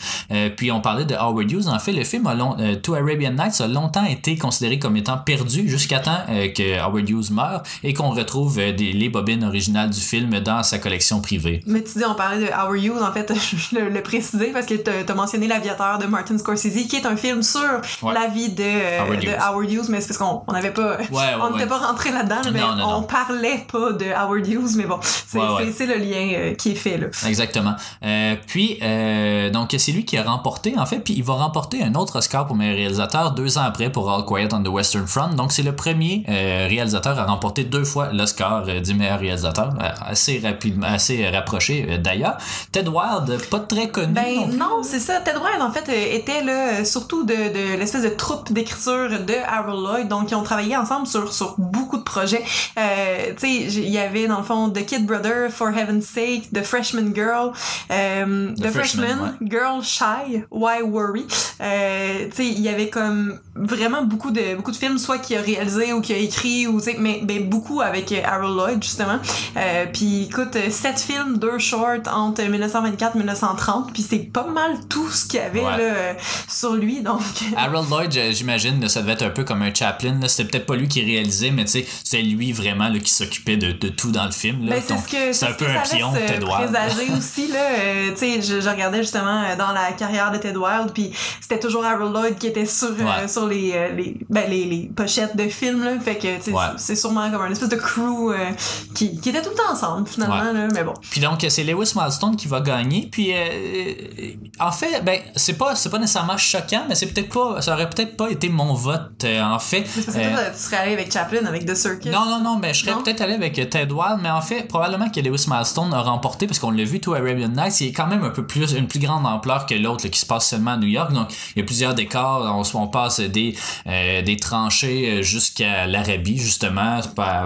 Puis 0.56 0.70
on 0.70 0.80
parlait 0.80 1.04
de 1.04 1.14
Howard 1.14 1.50
Hughes. 1.50 1.68
En 1.68 1.78
fait, 1.78 1.92
le 1.92 2.04
film 2.04 2.26
a 2.26 2.34
long, 2.34 2.56
To 2.82 2.94
Arabian 2.94 3.32
Nights 3.32 3.60
a 3.60 3.66
longtemps 3.68 4.04
été 4.04 4.36
considéré 4.36 4.78
comme 4.78 4.96
étant 4.96 5.18
perdu 5.18 5.68
jusqu'à 5.68 6.00
temps 6.00 6.20
que 6.28 6.78
Howard 6.80 7.08
Hughes 7.08 7.30
meure 7.30 7.62
et 7.82 7.93
qu'on 7.94 8.10
retrouve 8.10 8.58
euh, 8.58 8.72
des, 8.72 8.92
les 8.92 9.08
bobines 9.08 9.44
originales 9.44 9.90
du 9.90 10.00
film 10.00 10.38
dans 10.40 10.62
sa 10.62 10.78
collection 10.78 11.20
privée. 11.20 11.62
Mais 11.66 11.82
tu 11.82 11.98
dis, 11.98 12.04
on 12.04 12.14
parlait 12.14 12.44
de 12.46 12.52
Howard 12.52 12.76
Hughes, 12.82 13.02
en 13.02 13.12
fait, 13.12 13.32
je 13.34 13.76
le, 13.78 13.88
le 13.88 14.02
préciser 14.02 14.46
parce 14.52 14.66
que 14.66 14.74
t'as 14.74 15.10
as 15.10 15.14
mentionné 15.16 15.46
L'Aviateur 15.46 15.98
de 15.98 16.06
Martin 16.06 16.36
Scorsese, 16.38 16.86
qui 16.88 16.96
est 16.96 17.06
un 17.06 17.16
film 17.16 17.42
sur 17.42 17.60
Ouais. 18.02 18.12
la 18.14 18.26
vie 18.28 18.50
de, 18.50 18.62
Howard 19.00 19.20
de 19.20 19.26
Hughes. 19.26 19.36
Howard 19.40 19.70
Hughes, 19.70 19.86
mais 19.88 20.00
c'est 20.00 20.08
parce 20.08 20.18
qu'on 20.18 20.42
on 20.46 20.52
n'avait 20.52 20.72
pas, 20.72 20.96
ouais, 20.98 21.06
on 21.42 21.50
n'était 21.52 21.66
pas 21.68 21.78
rentré 21.78 22.10
là-dedans, 22.10 22.40
là, 22.44 22.50
mais 22.52 22.60
Non, 22.60 22.74
non, 22.76 22.84
on 22.86 23.00
non. 23.00 23.02
parlait 23.04 23.64
pas 23.70 23.92
de 23.92 24.06
Howard 24.06 24.46
Hughes, 24.46 24.76
mais 24.76 24.84
bon, 24.84 24.98
c'est 25.02 25.86
le 25.86 25.96
lien 25.96 26.32
euh, 26.34 26.54
qui 26.54 26.72
est 26.72 26.74
fait 26.74 26.98
là. 26.98 27.06
Exactement. 27.26 27.74
Euh, 28.04 28.34
puis, 28.46 28.78
euh, 28.82 29.50
donc, 29.50 29.74
c'est 29.78 29.92
lui 29.92 30.04
qui 30.04 30.16
a 30.16 30.22
remporté, 30.22 30.74
en 30.76 30.86
fait, 30.86 30.98
puis 30.98 31.14
il 31.14 31.22
va 31.24 31.34
remporter 31.34 31.82
un 31.82 31.94
autre 31.94 32.16
Oscar 32.18 32.46
pour 32.46 32.56
meilleur 32.56 32.76
réalisateur 32.76 33.32
deux 33.32 33.58
ans 33.58 33.62
après 33.62 33.90
pour 33.90 34.10
All 34.12 34.24
Quiet 34.24 34.48
on 34.52 34.62
the 34.62 34.68
Western 34.68 35.06
Front. 35.06 35.28
Donc, 35.34 35.52
c'est 35.52 35.62
le 35.62 35.74
premier 35.76 36.24
euh, 36.28 36.66
réalisateur 36.68 37.18
à 37.18 37.24
remporter 37.24 37.64
deux 37.64 37.83
fois 37.84 38.12
l'Oscar 38.12 38.64
euh, 38.68 38.80
du 38.80 38.94
meilleur 38.94 39.20
réalisateur, 39.20 39.74
euh, 39.80 39.88
assez 40.06 40.40
rapidement, 40.42 40.86
assez 40.86 41.28
rapproché 41.28 41.86
euh, 41.88 41.98
d'ailleurs. 41.98 42.38
Ted 42.72 42.88
Wilde, 42.88 43.40
pas 43.50 43.60
très 43.60 43.88
connu. 43.88 44.12
non 44.14 44.46
Ben 44.48 44.56
non, 44.56 44.82
c'est 44.82 45.00
ça. 45.00 45.20
Ted 45.20 45.38
Wilde, 45.38 45.62
en 45.62 45.72
fait, 45.72 45.88
était 45.88 46.42
là, 46.42 46.84
surtout 46.84 47.24
de, 47.24 47.34
de 47.34 47.78
l'espèce 47.78 48.02
de 48.02 48.08
troupe 48.08 48.52
d'écriture 48.52 49.08
de 49.08 49.34
Harold 49.46 49.82
Lloyd. 49.82 50.08
Donc, 50.08 50.30
ils 50.30 50.34
ont 50.34 50.42
travaillé 50.42 50.76
ensemble 50.76 51.06
sur, 51.06 51.32
sur 51.32 51.54
beaucoup 51.58 51.96
de 51.96 52.02
projets. 52.02 52.44
Euh, 52.78 53.32
tu 53.38 53.46
sais, 53.46 53.80
il 53.80 53.90
y 53.90 53.98
avait, 53.98 54.26
dans 54.26 54.38
le 54.38 54.44
fond, 54.44 54.70
The 54.70 54.84
Kid 54.84 55.06
Brother, 55.06 55.50
For 55.50 55.68
Heaven's 55.68 56.06
Sake, 56.06 56.50
The 56.52 56.62
Freshman 56.62 57.14
Girl, 57.14 57.52
euh, 57.90 58.54
The, 58.54 58.62
The 58.62 58.70
Freshman, 58.70 59.06
Freshman, 59.06 59.34
Girl 59.42 59.82
Shy, 59.82 60.44
Why 60.50 60.82
Worry. 60.82 61.26
Euh, 61.60 62.26
tu 62.30 62.36
sais, 62.36 62.46
il 62.46 62.60
y 62.60 62.68
avait 62.68 62.88
comme 62.88 63.38
vraiment 63.54 64.02
beaucoup 64.02 64.30
de 64.30 64.56
beaucoup 64.56 64.72
de 64.72 64.76
films, 64.76 64.98
soit 64.98 65.18
qu'il 65.18 65.36
a 65.36 65.40
réalisé 65.40 65.92
ou 65.92 66.00
qu'il 66.00 66.16
a 66.16 66.18
écrit, 66.18 66.66
ou 66.66 66.80
tu 66.80 66.90
sais, 66.90 66.96
mais 66.98 67.20
ben, 67.22 67.48
beaucoup 67.48 67.73
avec 67.80 68.10
euh, 68.12 68.20
Harold 68.24 68.56
Lloyd 68.56 68.82
justement. 68.82 69.18
Euh, 69.56 69.86
puis 69.92 70.24
écoute, 70.24 70.56
euh, 70.56 70.70
sept 70.70 70.98
films, 71.00 71.38
deux 71.38 71.58
shorts 71.58 72.08
entre 72.12 72.42
1924 72.42 73.14
et 73.14 73.18
1930, 73.18 73.92
puis 73.92 74.02
c'est 74.08 74.18
pas 74.18 74.46
mal 74.46 74.72
tout 74.88 75.08
ce 75.10 75.26
qu'il 75.26 75.40
y 75.40 75.42
avait 75.42 75.60
Ouais. 75.60 75.70
là, 75.78 75.78
euh, 75.78 76.12
sur 76.48 76.74
lui. 76.74 77.00
Donc, 77.00 77.20
Harold 77.56 77.88
Lloyd, 77.88 78.12
j'imagine, 78.32 78.86
ça 78.88 79.00
devait 79.02 79.12
être 79.12 79.22
un 79.22 79.30
peu 79.30 79.44
comme 79.44 79.62
un 79.62 79.72
Chaplin. 79.72 80.18
C'était 80.26 80.50
peut-être 80.50 80.66
pas 80.66 80.76
lui 80.76 80.88
qui 80.88 81.02
réalisait, 81.04 81.50
mais 81.50 81.64
c'est 81.66 82.22
lui 82.22 82.52
vraiment 82.52 82.88
là, 82.88 82.98
qui 82.98 83.10
s'occupait 83.12 83.56
de, 83.56 83.72
de 83.72 83.88
tout 83.88 84.10
dans 84.10 84.24
le 84.26 84.30
film. 84.30 84.66
Ben, 84.68 84.82
c'est 84.84 85.32
ce 85.32 85.44
un 85.46 85.52
peu 85.52 85.66
un 85.66 85.80
pion 85.80 86.12
de 86.12 86.18
Ted 86.18 86.44
présager 86.44 87.10
aussi 87.18 87.48
là 87.48 87.58
euh, 87.78 88.10
tu 88.12 88.18
sais 88.18 88.42
je, 88.42 88.60
je 88.60 88.68
regardais 88.68 88.98
justement 89.02 89.42
dans 89.58 89.72
la 89.72 89.92
carrière 89.92 90.30
de 90.30 90.38
Ted 90.38 90.56
Wild 90.56 90.92
puis 90.92 91.12
c'était 91.40 91.58
toujours 91.58 91.84
Harold 91.84 92.12
Lloyd 92.14 92.38
qui 92.38 92.46
était 92.48 92.66
sur 92.66 92.88
euh, 92.90 93.28
sur 93.28 93.46
les, 93.46 93.74
les 93.96 94.16
ben 94.28 94.44
les, 94.48 94.64
les 94.64 94.90
pochettes 94.94 95.36
de 95.36 95.48
films 95.48 95.84
là 95.84 95.98
fait 96.00 96.16
que 96.16 96.50
Ouais. 96.50 96.62
c'est 96.76 96.96
sûrement 96.96 97.30
comme 97.30 97.42
un 97.42 97.50
espèce 97.50 97.63
de 97.68 97.76
crew 97.76 98.30
euh, 98.32 98.50
qui, 98.94 99.20
qui 99.20 99.30
était 99.30 99.42
tout 99.42 99.50
le 99.50 99.56
temps 99.56 99.72
ensemble 99.72 100.08
finalement 100.08 100.34
Ouais. 100.34 100.52
là 100.52 100.68
mais 100.72 100.84
bon 100.84 100.94
Puis 101.10 101.20
donc, 101.20 101.44
c'est 101.48 101.62
Lewis 101.64 101.92
Milestone 101.94 102.36
qui 102.36 102.48
va 102.48 102.60
gagner. 102.60 103.08
Puis, 103.10 103.32
euh, 103.32 103.36
euh, 103.36 104.30
en 104.58 104.72
fait, 104.72 105.02
ben, 105.04 105.20
c'est 105.36 105.56
pas, 105.58 105.74
pas 105.90 105.98
nécessairement 105.98 106.36
choquant, 106.36 106.84
mais 106.88 106.94
c'est 106.94 107.06
peut-être 107.06 107.32
pas, 107.32 107.60
ça 107.62 107.74
aurait 107.74 107.88
peut-être 107.90 108.16
pas 108.16 108.30
été 108.30 108.48
mon 108.48 108.74
vote, 108.74 109.24
euh, 109.24 109.42
en 109.42 109.58
fait. 109.58 109.80
Mais 109.80 110.02
c'est 110.02 110.04
parce 110.04 110.16
que 110.18 110.32
toi, 110.32 110.50
tu 110.52 110.58
serais 110.58 110.76
allé 110.78 110.92
avec 110.94 111.12
Chaplin 111.12 111.44
avec 111.46 111.66
The 111.66 111.74
Circus 111.74 112.10
Non, 112.12 112.24
non, 112.24 112.40
non, 112.40 112.58
mais 112.58 112.74
je 112.74 112.84
serais 112.84 113.00
peut-être 113.02 113.20
allé 113.20 113.34
avec 113.34 113.54
Ted 113.54 113.92
Wild, 113.92 114.18
mais 114.22 114.30
en 114.30 114.40
fait, 114.40 114.66
probablement 114.68 115.10
que 115.10 115.20
Lewis 115.20 115.46
Milestone 115.48 115.92
a 115.94 116.02
remporté 116.02 116.46
parce 116.46 116.58
qu'on 116.58 116.70
l'a 116.70 116.84
vu, 116.84 117.00
tout 117.00 117.14
Arabian 117.14 117.48
Nights, 117.48 117.80
il 117.80 117.88
est 117.88 117.92
quand 117.92 118.06
même 118.06 118.24
un 118.24 118.30
peu 118.30 118.46
plus, 118.46 118.72
une 118.72 118.88
plus 118.88 119.00
grande 119.00 119.26
ampleur 119.26 119.66
que 119.66 119.74
l'autre 119.74 120.08
qui 120.08 120.18
se 120.18 120.26
passe 120.26 120.48
seulement 120.48 120.72
à 120.72 120.76
New 120.76 120.88
York. 120.88 121.12
Donc, 121.12 121.28
il 121.54 121.60
y 121.60 121.62
a 121.62 121.66
plusieurs 121.66 121.94
décors. 121.94 122.42
On, 122.74 122.78
on 122.78 122.88
passe 122.88 123.20
des, 123.20 123.54
des 123.86 124.36
tranchées 124.36 125.22
jusqu'à 125.22 125.86
l'Arabie, 125.86 126.38
justement, 126.38 127.00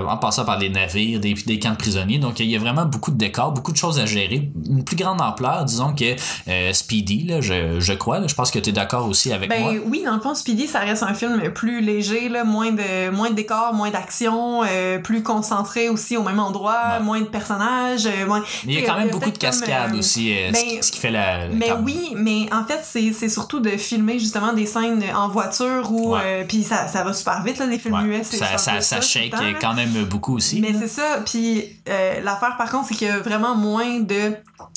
en 0.08 0.16
passant 0.16 0.44
par 0.44 0.58
des 0.58 0.70
navires, 0.70 1.20
des, 1.20 1.34
des 1.34 1.58
camps 1.58 1.70
de 1.70 1.76
prisonniers. 1.76 2.18
Donc, 2.18 2.40
il 2.40 2.46
y 2.46 2.56
a 2.56 2.58
vraiment 2.58 2.84
beaucoup 2.84 3.10
de 3.10 3.16
décors, 3.16 3.52
beaucoup 3.52 3.72
de 3.72 3.76
choses 3.76 3.98
à 3.98 4.06
gérer. 4.06 4.50
Une 4.68 4.84
plus 4.84 4.96
grande 4.96 5.20
ampleur, 5.20 5.64
disons 5.64 5.94
que 5.94 6.16
euh, 6.48 6.72
Speedy, 6.72 7.24
là, 7.24 7.40
je, 7.40 7.80
je 7.80 7.92
crois. 7.92 8.18
là. 8.20 8.26
je 8.26 8.34
pense 8.34 8.50
que 8.50 8.58
tu 8.58 8.70
es 8.70 8.72
d'accord 8.72 9.08
aussi 9.08 9.32
avec 9.32 9.48
moi. 9.48 9.72
Ben 9.72 9.80
oui, 9.86 10.02
dans 10.04 10.14
le 10.14 10.20
fond, 10.20 10.34
Speedy, 10.34 10.66
ça 10.66 10.80
reste 10.80 11.02
un 11.02 11.14
film 11.14 11.40
plus 11.54 11.80
léger, 11.80 12.28
là, 12.28 12.44
moins 12.44 12.72
de 12.72 13.10
moins 13.10 13.30
de 13.30 13.34
décors, 13.34 13.74
moins 13.74 13.90
d'action, 13.90 14.62
euh, 14.64 14.98
plus 14.98 15.22
concentré 15.22 15.88
aussi 15.88 16.16
au 16.16 16.22
même 16.22 16.40
endroit, 16.40 16.76
Ouais. 16.98 17.04
moins 17.04 17.20
de 17.20 17.26
personnages, 17.26 18.06
euh, 18.06 18.26
moins. 18.26 18.42
Il 18.66 18.72
y 18.72 18.78
a 18.78 18.82
quand 18.86 18.98
même 18.98 19.10
beaucoup 19.10 19.30
de 19.30 19.30
comme, 19.30 19.38
cascades 19.38 19.94
aussi, 19.94 20.32
ben, 20.52 20.82
ce, 20.82 20.90
qui, 20.90 20.98
fait 20.98 21.10
la. 21.10 21.48
Mais 21.48 21.72
oui, 21.84 22.12
mais 22.16 22.48
en 22.52 22.64
fait, 22.64 22.80
c'est 22.82 23.28
surtout 23.28 23.60
de 23.60 23.70
filmer 23.70 24.18
justement 24.18 24.52
des 24.52 24.66
scènes 24.66 25.02
en 25.14 25.28
voiture 25.28 25.90
ou 25.92 26.16
puis 26.48 26.62
ça, 26.62 26.88
ça 26.88 27.02
va 27.04 27.12
super 27.12 27.42
vite 27.42 27.58
là, 27.58 27.66
les 27.66 27.78
films 27.78 27.94
Ouais. 27.98 28.20
c'est 28.22 28.36
ça, 28.36 28.58
ça, 28.58 28.80
ça 28.80 28.96
le 28.96 29.02
shake 29.02 29.34
quand 29.60 29.74
même 29.74 29.88
beaucoup 30.04 30.37
aussi. 30.37 30.61
Mais 30.61 30.73
c'est 30.75 30.88
ça. 30.88 31.21
Puis 31.25 31.76
euh, 31.88 32.21
l'affaire, 32.21 32.57
par 32.57 32.71
contre, 32.71 32.88
c'est 32.88 32.95
qu'il 32.95 33.09
y 33.09 33.11
a 33.11 33.18
vraiment 33.18 33.54
moins 33.54 34.00
de, 34.00 34.35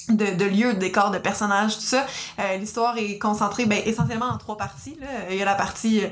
de, 0.09 0.35
de 0.35 0.45
lieux, 0.45 0.73
de 0.73 0.79
décors, 0.79 1.11
de 1.11 1.17
personnages, 1.17 1.75
tout 1.75 1.81
ça. 1.81 2.05
Euh, 2.39 2.57
L'histoire 2.57 2.97
est 2.97 3.17
concentrée 3.17 3.65
ben, 3.65 3.81
essentiellement 3.85 4.27
en 4.27 4.37
trois 4.37 4.57
parties. 4.57 4.97
Là. 4.99 5.07
Il 5.29 5.37
y 5.37 5.41
a 5.41 5.45
la 5.45 5.55
partie 5.55 6.03
euh, 6.03 6.07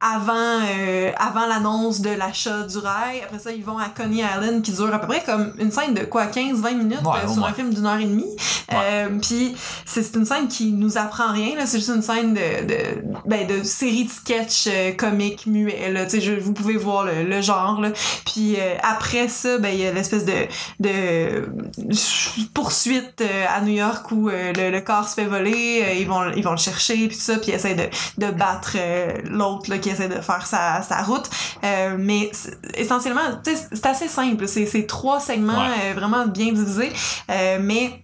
avant, 0.00 0.60
euh, 0.78 1.10
avant 1.18 1.46
l'annonce 1.46 2.00
de 2.00 2.10
l'achat 2.10 2.62
du 2.62 2.78
rail. 2.78 3.20
Après 3.24 3.38
ça, 3.38 3.52
ils 3.52 3.62
vont 3.62 3.76
à 3.78 3.88
Coney 3.88 4.22
Island 4.22 4.62
qui 4.62 4.72
dure 4.72 4.92
à 4.94 4.98
peu 4.98 5.06
près 5.06 5.22
comme 5.24 5.52
une 5.58 5.70
scène 5.70 5.92
de 5.94 6.04
quoi, 6.04 6.26
15-20 6.26 6.74
minutes 6.74 7.00
Ouais, 7.04 7.18
euh, 7.24 7.28
sur 7.32 7.44
un 7.46 7.52
film 7.52 7.72
d'une 7.74 7.84
heure 7.86 7.98
et 7.98 8.04
demie. 8.06 8.24
Euh, 8.72 9.08
Puis 9.20 9.54
c'est 9.84 10.02
c'est 10.02 10.16
une 10.16 10.24
scène 10.24 10.48
qui 10.48 10.72
nous 10.72 10.96
apprend 10.96 11.32
rien. 11.32 11.54
là. 11.56 11.66
C'est 11.66 11.78
juste 11.78 11.90
une 11.94 12.02
scène 12.02 12.32
de, 12.34 12.66
de, 12.66 12.76
ben, 13.26 13.46
de 13.46 13.62
série 13.62 14.04
de 14.04 14.10
sketch 14.10 14.66
euh, 14.68 14.92
comiques 14.92 15.46
muets. 15.46 15.90
Là. 15.92 16.04
Tu 16.04 16.12
sais, 16.12 16.20
je- 16.20 16.40
Vous 16.40 16.52
pouvez 16.54 16.76
voir 16.76 17.04
le, 17.04 17.24
le 17.24 17.40
genre. 17.42 17.80
Là. 17.80 17.90
Puis 18.24 18.56
euh, 18.58 18.74
après 18.82 19.28
ça, 19.28 19.58
ben 19.58 19.68
il 19.74 19.80
y 19.80 19.86
a 19.86 19.92
l'espèce 19.92 20.24
de, 20.24 20.32
de 20.80 21.48
poursuite 22.54 23.22
à 23.54 23.60
New 23.60 23.72
York 23.74 24.10
où 24.12 24.28
le, 24.28 24.70
le 24.70 24.80
corps 24.80 25.08
se 25.08 25.14
fait 25.14 25.24
voler, 25.26 25.96
ils 25.98 26.06
vont 26.08 26.30
ils 26.36 26.42
vont 26.42 26.52
le 26.52 26.56
chercher 26.56 27.08
puis 27.08 27.16
ça, 27.16 27.36
puis 27.36 27.50
ils 27.50 27.54
essaient 27.54 27.74
de, 27.74 28.24
de 28.26 28.30
battre 28.32 28.76
l'autre 29.24 29.70
là 29.70 29.78
qui 29.96 30.02
essaie 30.02 30.08
de 30.08 30.20
faire 30.20 30.46
sa, 30.46 30.82
sa 30.82 31.02
route. 31.02 31.28
Euh, 31.64 31.96
mais 31.98 32.30
essentiellement, 32.74 33.20
c'est 33.44 33.86
assez 33.86 34.08
simple. 34.08 34.46
C'est 34.48 34.66
c'est 34.66 34.86
trois 34.86 35.20
segments 35.20 35.60
Ouais. 35.60 35.90
euh, 35.90 35.94
vraiment 35.94 36.26
bien 36.26 36.52
divisés, 36.52 36.92
euh, 37.30 37.58
mais 37.60 38.02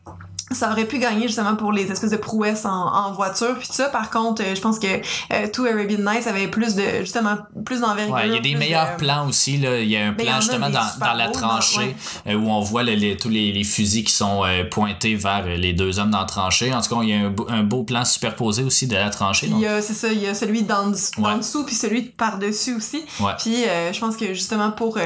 ça 0.52 0.70
aurait 0.70 0.84
pu 0.84 0.98
gagner 0.98 1.26
justement 1.26 1.56
pour 1.56 1.72
les 1.72 1.90
espèces 1.90 2.12
de 2.12 2.16
prouesses 2.16 2.64
en, 2.64 2.70
en 2.70 3.12
voiture 3.12 3.56
puis 3.58 3.66
tout 3.66 3.72
ça 3.74 3.88
par 3.88 4.10
contre 4.10 4.42
euh, 4.42 4.54
je 4.54 4.60
pense 4.60 4.78
que 4.78 4.86
euh, 4.86 5.48
Two 5.52 5.66
Arabian 5.66 5.98
Nights 5.98 6.28
avait 6.28 6.46
plus 6.46 6.76
de 6.76 6.82
justement 7.00 7.36
plus 7.64 7.80
d'envergure 7.80 8.14
Ouais, 8.14 8.28
il 8.28 8.34
y 8.34 8.36
a 8.36 8.40
des 8.40 8.54
meilleurs 8.54 8.92
de- 8.92 8.96
plans 8.96 9.26
aussi. 9.28 9.56
Là. 9.58 9.80
Il 9.80 9.88
y 9.88 9.96
a 9.96 10.06
un 10.06 10.12
plan 10.12 10.40
justement 10.40 10.70
dans, 10.70 10.86
dans 11.04 11.14
la 11.14 11.28
tranchée 11.30 11.96
dans- 12.24 12.30
euh, 12.32 12.34
où 12.36 12.48
on 12.48 12.60
voit 12.60 12.84
le- 12.84 12.92
les- 12.94 13.16
tous 13.16 13.28
les, 13.28 13.50
les 13.52 13.64
fusils 13.64 14.04
qui 14.04 14.12
sont 14.12 14.44
euh, 14.44 14.62
pointés 14.70 15.16
vers 15.16 15.44
les 15.46 15.72
deux 15.72 15.98
hommes 15.98 16.10
dans 16.10 16.20
la 16.20 16.24
tranchée. 16.26 16.72
En 16.72 16.80
tout 16.80 16.94
cas, 16.94 17.02
il 17.02 17.08
y 17.08 17.12
a 17.12 17.26
un, 17.26 17.30
beau- 17.30 17.46
un 17.48 17.62
beau 17.64 17.82
plan 17.82 18.04
superposé 18.04 18.62
aussi 18.62 18.86
de 18.86 18.94
la 18.94 19.10
tranchée. 19.10 19.48
Donc- 19.48 19.58
il 19.60 19.64
y 19.64 19.66
a, 19.66 19.82
c'est 19.82 19.94
ça, 19.94 20.12
il 20.12 20.20
y 20.22 20.26
a 20.28 20.34
celui 20.34 20.62
d'en 20.62 20.92
Ouais. 20.92 21.38
dessous, 21.38 21.64
puis 21.64 21.74
celui 21.74 22.02
de 22.04 22.08
par-dessus 22.08 22.74
aussi. 22.76 23.02
Puis 23.38 23.64
je 23.92 23.98
pense 23.98 24.16
que 24.16 24.32
justement 24.32 24.70
pour, 24.70 24.98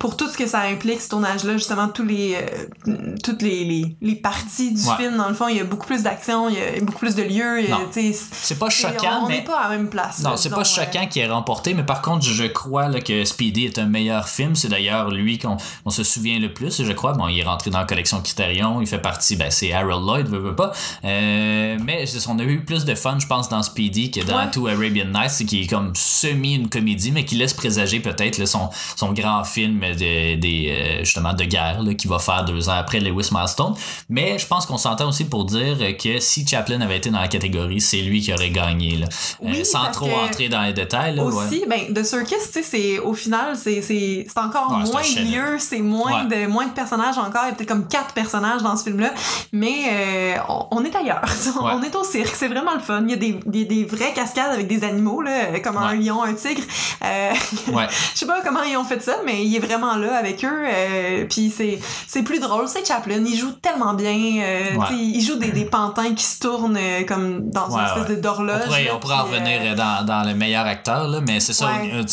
pour 0.00 0.16
tout 0.16 0.28
ce 0.28 0.36
que 0.36 0.46
ça 0.48 0.60
implique, 0.62 1.00
ce 1.00 1.08
tournage-là, 1.10 1.52
justement, 1.52 1.86
tous 1.88 2.04
les, 2.04 2.36
toutes 3.22 3.42
les, 3.42 3.64
les, 3.64 3.96
les 4.00 4.16
parties 4.16 4.72
du 4.72 4.79
Ouais. 4.88 4.96
film, 4.96 5.16
dans 5.16 5.28
le 5.28 5.34
fond, 5.34 5.48
il 5.48 5.56
y 5.56 5.60
a 5.60 5.64
beaucoup 5.64 5.86
plus 5.86 6.02
d'action, 6.02 6.48
il 6.48 6.56
y 6.56 6.60
a 6.60 6.80
beaucoup 6.80 6.98
plus 6.98 7.14
de 7.14 7.22
lieux. 7.22 7.64
C'est 8.32 8.58
pas 8.58 8.70
choquant, 8.70 9.22
on 9.24 9.28
mais. 9.28 9.38
n'est 9.38 9.44
pas 9.44 9.60
à 9.60 9.70
la 9.70 9.76
même 9.76 9.88
place. 9.88 10.20
Non, 10.20 10.36
c'est 10.36 10.50
pas 10.50 10.64
choquant 10.64 11.06
qu'il 11.06 11.22
ait 11.22 11.28
remporté, 11.28 11.74
mais 11.74 11.82
par 11.82 12.02
contre, 12.02 12.24
je 12.24 12.44
crois 12.44 12.88
là, 12.88 13.00
que 13.00 13.24
Speedy 13.24 13.66
est 13.66 13.78
un 13.78 13.86
meilleur 13.86 14.28
film. 14.28 14.54
C'est 14.54 14.68
d'ailleurs 14.68 15.10
lui 15.10 15.38
qu'on 15.38 15.56
on 15.84 15.90
se 15.90 16.04
souvient 16.04 16.38
le 16.38 16.52
plus, 16.52 16.82
je 16.82 16.92
crois. 16.92 17.12
Bon, 17.12 17.28
il 17.28 17.38
est 17.38 17.44
rentré 17.44 17.70
dans 17.70 17.78
la 17.78 17.84
collection 17.84 18.20
Criterion, 18.20 18.80
il 18.80 18.86
fait 18.86 18.98
partie, 18.98 19.36
ben, 19.36 19.50
c'est 19.50 19.72
Harold 19.72 20.04
Lloyd, 20.04 20.28
veut, 20.28 20.38
veut 20.38 20.56
pas. 20.56 20.72
Euh, 21.04 21.78
mais 21.84 22.04
on 22.28 22.38
a 22.38 22.42
eu 22.44 22.64
plus 22.64 22.84
de 22.84 22.94
fun, 22.94 23.18
je 23.18 23.26
pense, 23.26 23.48
dans 23.48 23.62
Speedy 23.62 24.10
que 24.10 24.20
dans 24.24 24.40
Ouais. 24.40 24.50
Two 24.50 24.68
Arabian 24.68 25.06
Nights, 25.06 25.44
qui 25.46 25.62
est 25.62 25.66
comme 25.66 25.92
semi 25.94 26.54
une 26.54 26.68
comédie, 26.68 27.12
mais 27.12 27.24
qui 27.24 27.34
laisse 27.34 27.52
présager 27.52 28.00
peut-être 28.00 28.46
son, 28.46 28.70
son 28.96 29.12
grand 29.12 29.44
film 29.44 29.80
de, 29.80 30.36
des, 30.36 30.68
euh, 30.70 31.04
justement 31.04 31.34
de 31.34 31.44
guerre 31.44 31.82
là, 31.82 31.94
qui 31.94 32.08
va 32.08 32.18
faire 32.18 32.44
deux 32.44 32.68
ans 32.68 32.74
après 32.78 33.00
Lewis 33.00 33.28
Milestone. 33.32 33.74
Mais 34.08 34.38
je 34.38 34.46
pense 34.46 34.66
qu'on 34.70 34.78
s'entend 34.78 35.08
aussi 35.08 35.24
pour 35.24 35.44
dire 35.44 35.76
que 36.02 36.18
si 36.20 36.46
Chaplin 36.46 36.80
avait 36.80 36.96
été 36.96 37.10
dans 37.10 37.20
la 37.20 37.28
catégorie, 37.28 37.80
c'est 37.80 38.00
lui 38.00 38.20
qui 38.20 38.32
aurait 38.32 38.50
gagné. 38.50 38.96
Là. 38.96 39.06
Euh, 39.44 39.64
sans 39.64 39.90
trop 39.90 40.10
entrer 40.10 40.48
dans 40.48 40.62
les 40.62 40.72
détails. 40.72 41.16
Là, 41.16 41.24
ouais. 41.24 41.44
Aussi, 41.44 41.64
ben, 41.68 41.92
The 41.94 42.04
Circus, 42.04 42.38
c'est, 42.62 42.98
au 42.98 43.12
final, 43.14 43.56
c'est, 43.56 43.82
c'est, 43.82 44.26
c'est 44.28 44.38
encore 44.40 44.70
Ouais, 44.70 44.84
moins 44.84 45.02
de 45.02 45.32
lieux, 45.32 45.58
c'est 45.58 45.80
moins 45.80 46.24
de, 46.24 46.46
moins 46.46 46.66
de 46.66 46.72
personnages 46.72 47.18
encore. 47.18 47.42
Il 47.44 47.48
y 47.48 47.50
a 47.50 47.54
peut-être 47.54 47.68
comme 47.68 47.88
quatre 47.88 48.14
personnages 48.14 48.62
dans 48.62 48.76
ce 48.76 48.84
film-là. 48.84 49.12
Mais, 49.52 49.82
euh, 49.90 50.34
on, 50.48 50.66
on 50.70 50.84
est 50.84 50.94
ailleurs. 50.94 51.22
Ouais. 51.60 51.72
On 51.74 51.82
est 51.82 51.94
au 51.96 52.04
cirque. 52.04 52.34
C'est 52.36 52.48
vraiment 52.48 52.72
le 52.74 52.80
fun. 52.80 53.02
Il 53.04 53.10
y 53.10 53.14
a 53.14 53.16
des, 53.16 53.38
des, 53.44 53.64
des 53.64 53.84
vraies 53.84 54.12
cascades 54.14 54.52
avec 54.52 54.66
des 54.68 54.84
animaux, 54.84 55.20
là, 55.20 55.58
comme 55.60 55.76
un 55.76 55.90
Ouais. 55.90 55.96
lion, 55.98 56.22
un 56.22 56.32
tigre. 56.34 56.62
Euh, 57.04 57.32
Ouais. 57.72 57.86
je 58.14 58.20
sais 58.20 58.26
pas 58.26 58.40
comment 58.42 58.62
ils 58.62 58.76
ont 58.76 58.84
fait 58.84 59.02
ça, 59.02 59.16
mais 59.26 59.44
il 59.44 59.54
est 59.56 59.58
vraiment 59.58 59.96
là 59.96 60.16
avec 60.16 60.44
eux. 60.44 60.48
Euh, 60.66 61.24
puis 61.28 61.52
c'est, 61.54 61.78
c'est 62.06 62.22
plus 62.22 62.38
drôle. 62.38 62.68
C'est 62.68 62.86
Chaplin. 62.86 63.22
Il 63.26 63.36
joue 63.36 63.50
tellement 63.52 63.94
bien. 63.94 64.14
Euh, 64.60 64.76
Ouais. 64.80 64.86
Il 64.96 65.20
joue 65.22 65.36
des, 65.36 65.50
des 65.52 65.64
pantins 65.64 66.14
qui 66.14 66.24
se 66.24 66.38
tournent 66.38 66.76
euh, 66.76 67.02
comme 67.04 67.50
dans 67.50 67.70
une 67.76 67.84
espèce 67.84 68.08
ouais. 68.08 68.16
de 68.16 68.20
d'horloge. 68.20 68.60
On 68.62 68.66
pourrait, 68.66 68.84
là, 68.84 68.90
on 68.94 68.98
pourrait 69.00 69.14
en 69.14 69.24
revenir 69.24 69.60
euh, 69.62 69.74
dans, 69.74 70.04
dans 70.06 70.22
le 70.26 70.34
meilleur 70.34 70.64
acteur, 70.66 71.08
là, 71.08 71.20
mais 71.26 71.40
c'est 71.40 71.52
ça, 71.52 71.70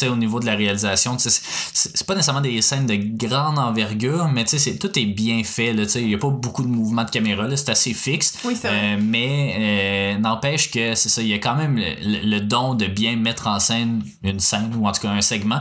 au, 0.08 0.12
au 0.12 0.16
niveau 0.16 0.40
de 0.40 0.46
la 0.46 0.56
réalisation, 0.56 1.18
c'est- 1.18 2.04
pas 2.06 2.16
nécessairement 2.16 2.42
des 2.42 2.62
scènes 2.62 2.86
de 2.88 2.96
grande 2.96 3.60
envergure, 3.60 4.28
mais 4.34 4.44
c'est- 4.48 4.78
tout 4.80 4.98
est 4.98 5.06
bien 5.06 5.44
fait. 5.44 5.74
Il 5.96 6.08
n'y 6.08 6.16
a 6.16 6.18
pas 6.18 6.30
beaucoup 6.30 6.64
de 6.64 6.68
mouvements 6.68 7.04
de 7.04 7.10
caméra, 7.10 7.46
c'est 7.56 7.70
assez 7.70 7.94
fixe. 7.94 8.34
Oui. 8.44 8.56
Euh, 8.66 8.98
mais 9.02 10.18
n'empêche 10.20 10.72
que 10.72 10.96
c'est 10.96 11.10
ça, 11.10 11.22
il 11.22 11.28
y 11.28 11.34
a 11.34 11.40
quand 11.40 11.56
même 11.56 11.78
le, 11.78 12.40
don 12.40 12.74
de 12.76 12.86
bien 12.88 13.16
mettre 13.16 13.48
en 13.48 13.60
scène 13.60 14.02
une 14.24 14.40
scène 14.40 14.72
ou 14.78 14.88
en 14.88 14.92
tout 14.92 15.02
cas 15.02 15.10
un 15.10 15.22
segment. 15.22 15.60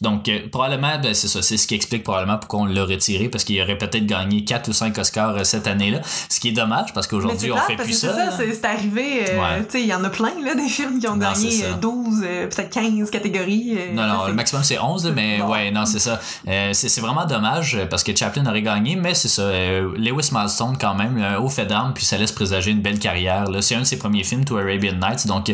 Donc 0.00 0.30
probablement, 0.50 0.98
ben, 1.02 1.14
c'est 1.14 1.28
ça, 1.28 1.42
c'est 1.42 1.56
ce 1.56 1.66
qui 1.66 1.74
explique 1.74 2.02
probablement 2.04 2.38
pourquoi 2.38 2.60
on 2.60 2.66
l'a 2.66 2.84
retiré 2.84 3.28
parce 3.28 3.44
qu'il 3.44 3.60
aurait 3.60 3.78
peut-être 3.78 4.06
gagné 4.06 4.44
4 4.44 4.68
ou 4.68 4.72
5 4.72 4.96
Oscars 4.98 5.44
cette 5.44 5.66
année-là, 5.74 6.00
ce 6.28 6.40
qui 6.40 6.48
est 6.48 6.52
dommage 6.52 6.92
parce 6.94 7.06
qu'aujourd'hui 7.06 7.52
on 7.52 7.56
fait 7.56 7.76
parce 7.76 7.88
plus 7.88 8.00
que 8.00 8.06
ça. 8.08 8.30
c'est 8.36 8.52
ça, 8.54 8.70
arrivé, 8.70 9.24
euh, 9.28 9.38
Ouais. 9.40 9.64
tu 9.64 9.70
sais, 9.72 9.80
il 9.82 9.86
y 9.86 9.94
en 9.94 10.02
a 10.04 10.10
plein, 10.10 10.32
là, 10.42 10.54
des 10.54 10.68
films 10.68 10.98
qui 10.98 11.06
ont 11.08 11.12
Non, 11.16 11.32
gagné 11.32 11.50
c'est 11.50 11.62
ça. 11.62 11.66
euh, 11.66 11.74
12, 11.74 12.22
euh, 12.24 12.46
peut-être 12.48 12.70
15 12.70 13.10
catégories. 13.10 13.76
euh, 13.78 13.92
Non, 13.94 14.06
non, 14.06 14.26
le 14.26 14.32
maximum 14.34 14.62
c'est 14.64 14.78
11, 14.78 15.04
là, 15.06 15.12
mais 15.14 15.38
Bon. 15.38 15.50
ouais, 15.50 15.70
non, 15.70 15.84
c'est 15.86 15.98
ça. 15.98 16.18
C'est 16.72 17.00
vraiment 17.00 17.26
dommage 17.26 17.78
parce 17.90 18.02
que 18.02 18.14
Chaplin 18.16 18.46
aurait 18.46 18.62
gagné, 18.62 18.96
mais 18.96 19.14
c'est 19.14 19.28
ça. 19.28 19.50
Lewis 19.52 20.30
Milestone, 20.32 20.76
quand 20.80 20.94
même, 20.94 21.18
un 21.18 21.38
haut 21.38 21.48
fait 21.48 21.66
d'armes, 21.66 21.92
puis 21.94 22.04
ça 22.04 22.16
laisse 22.16 22.32
présager 22.32 22.70
une 22.70 22.80
belle 22.80 22.98
carrière. 22.98 23.44
C'est 23.60 23.74
un 23.74 23.80
de 23.80 23.84
ses 23.84 23.98
premiers 23.98 24.24
films, 24.24 24.44
To 24.44 24.56
Arabian 24.58 24.94
Nights, 24.94 25.26
donc 25.26 25.44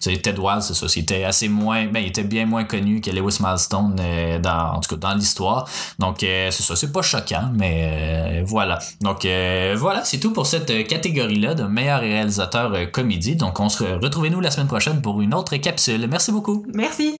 Ted 0.00 0.38
Wild, 0.38 0.62
c'est 0.62 0.74
ça. 0.74 0.88
C'était 0.88 1.24
assez 1.24 1.48
moins. 1.48 1.86
Ben, 1.86 2.00
il 2.00 2.08
était 2.08 2.22
bien 2.24 2.46
moins 2.46 2.64
connu 2.64 3.00
que 3.00 3.10
Lewis 3.10 3.38
Milestone, 3.40 3.96
dans, 4.42 4.72
en 4.74 4.80
tout 4.80 4.96
cas 4.96 5.08
dans 5.08 5.14
l'histoire. 5.14 5.68
Donc, 5.98 6.18
c'est 6.20 6.50
ça. 6.52 6.76
C'est 6.76 6.92
pas 6.92 7.02
choquant, 7.02 7.50
mais 7.54 8.42
voilà. 8.44 8.78
Donc, 9.00 9.26
euh, 9.70 9.76
voilà, 9.76 10.04
c'est 10.04 10.18
tout 10.18 10.32
pour 10.32 10.46
cette 10.46 10.86
catégorie-là 10.86 11.54
de 11.54 11.64
meilleur 11.64 12.00
réalisateur 12.00 12.90
comédie. 12.92 13.36
Donc, 13.36 13.60
on 13.60 13.68
se 13.68 13.84
retrouvez-nous 13.84 14.40
la 14.40 14.50
semaine 14.50 14.68
prochaine 14.68 15.00
pour 15.02 15.20
une 15.20 15.34
autre 15.34 15.56
capsule. 15.56 16.06
Merci 16.08 16.32
beaucoup. 16.32 16.64
Merci. 16.74 17.16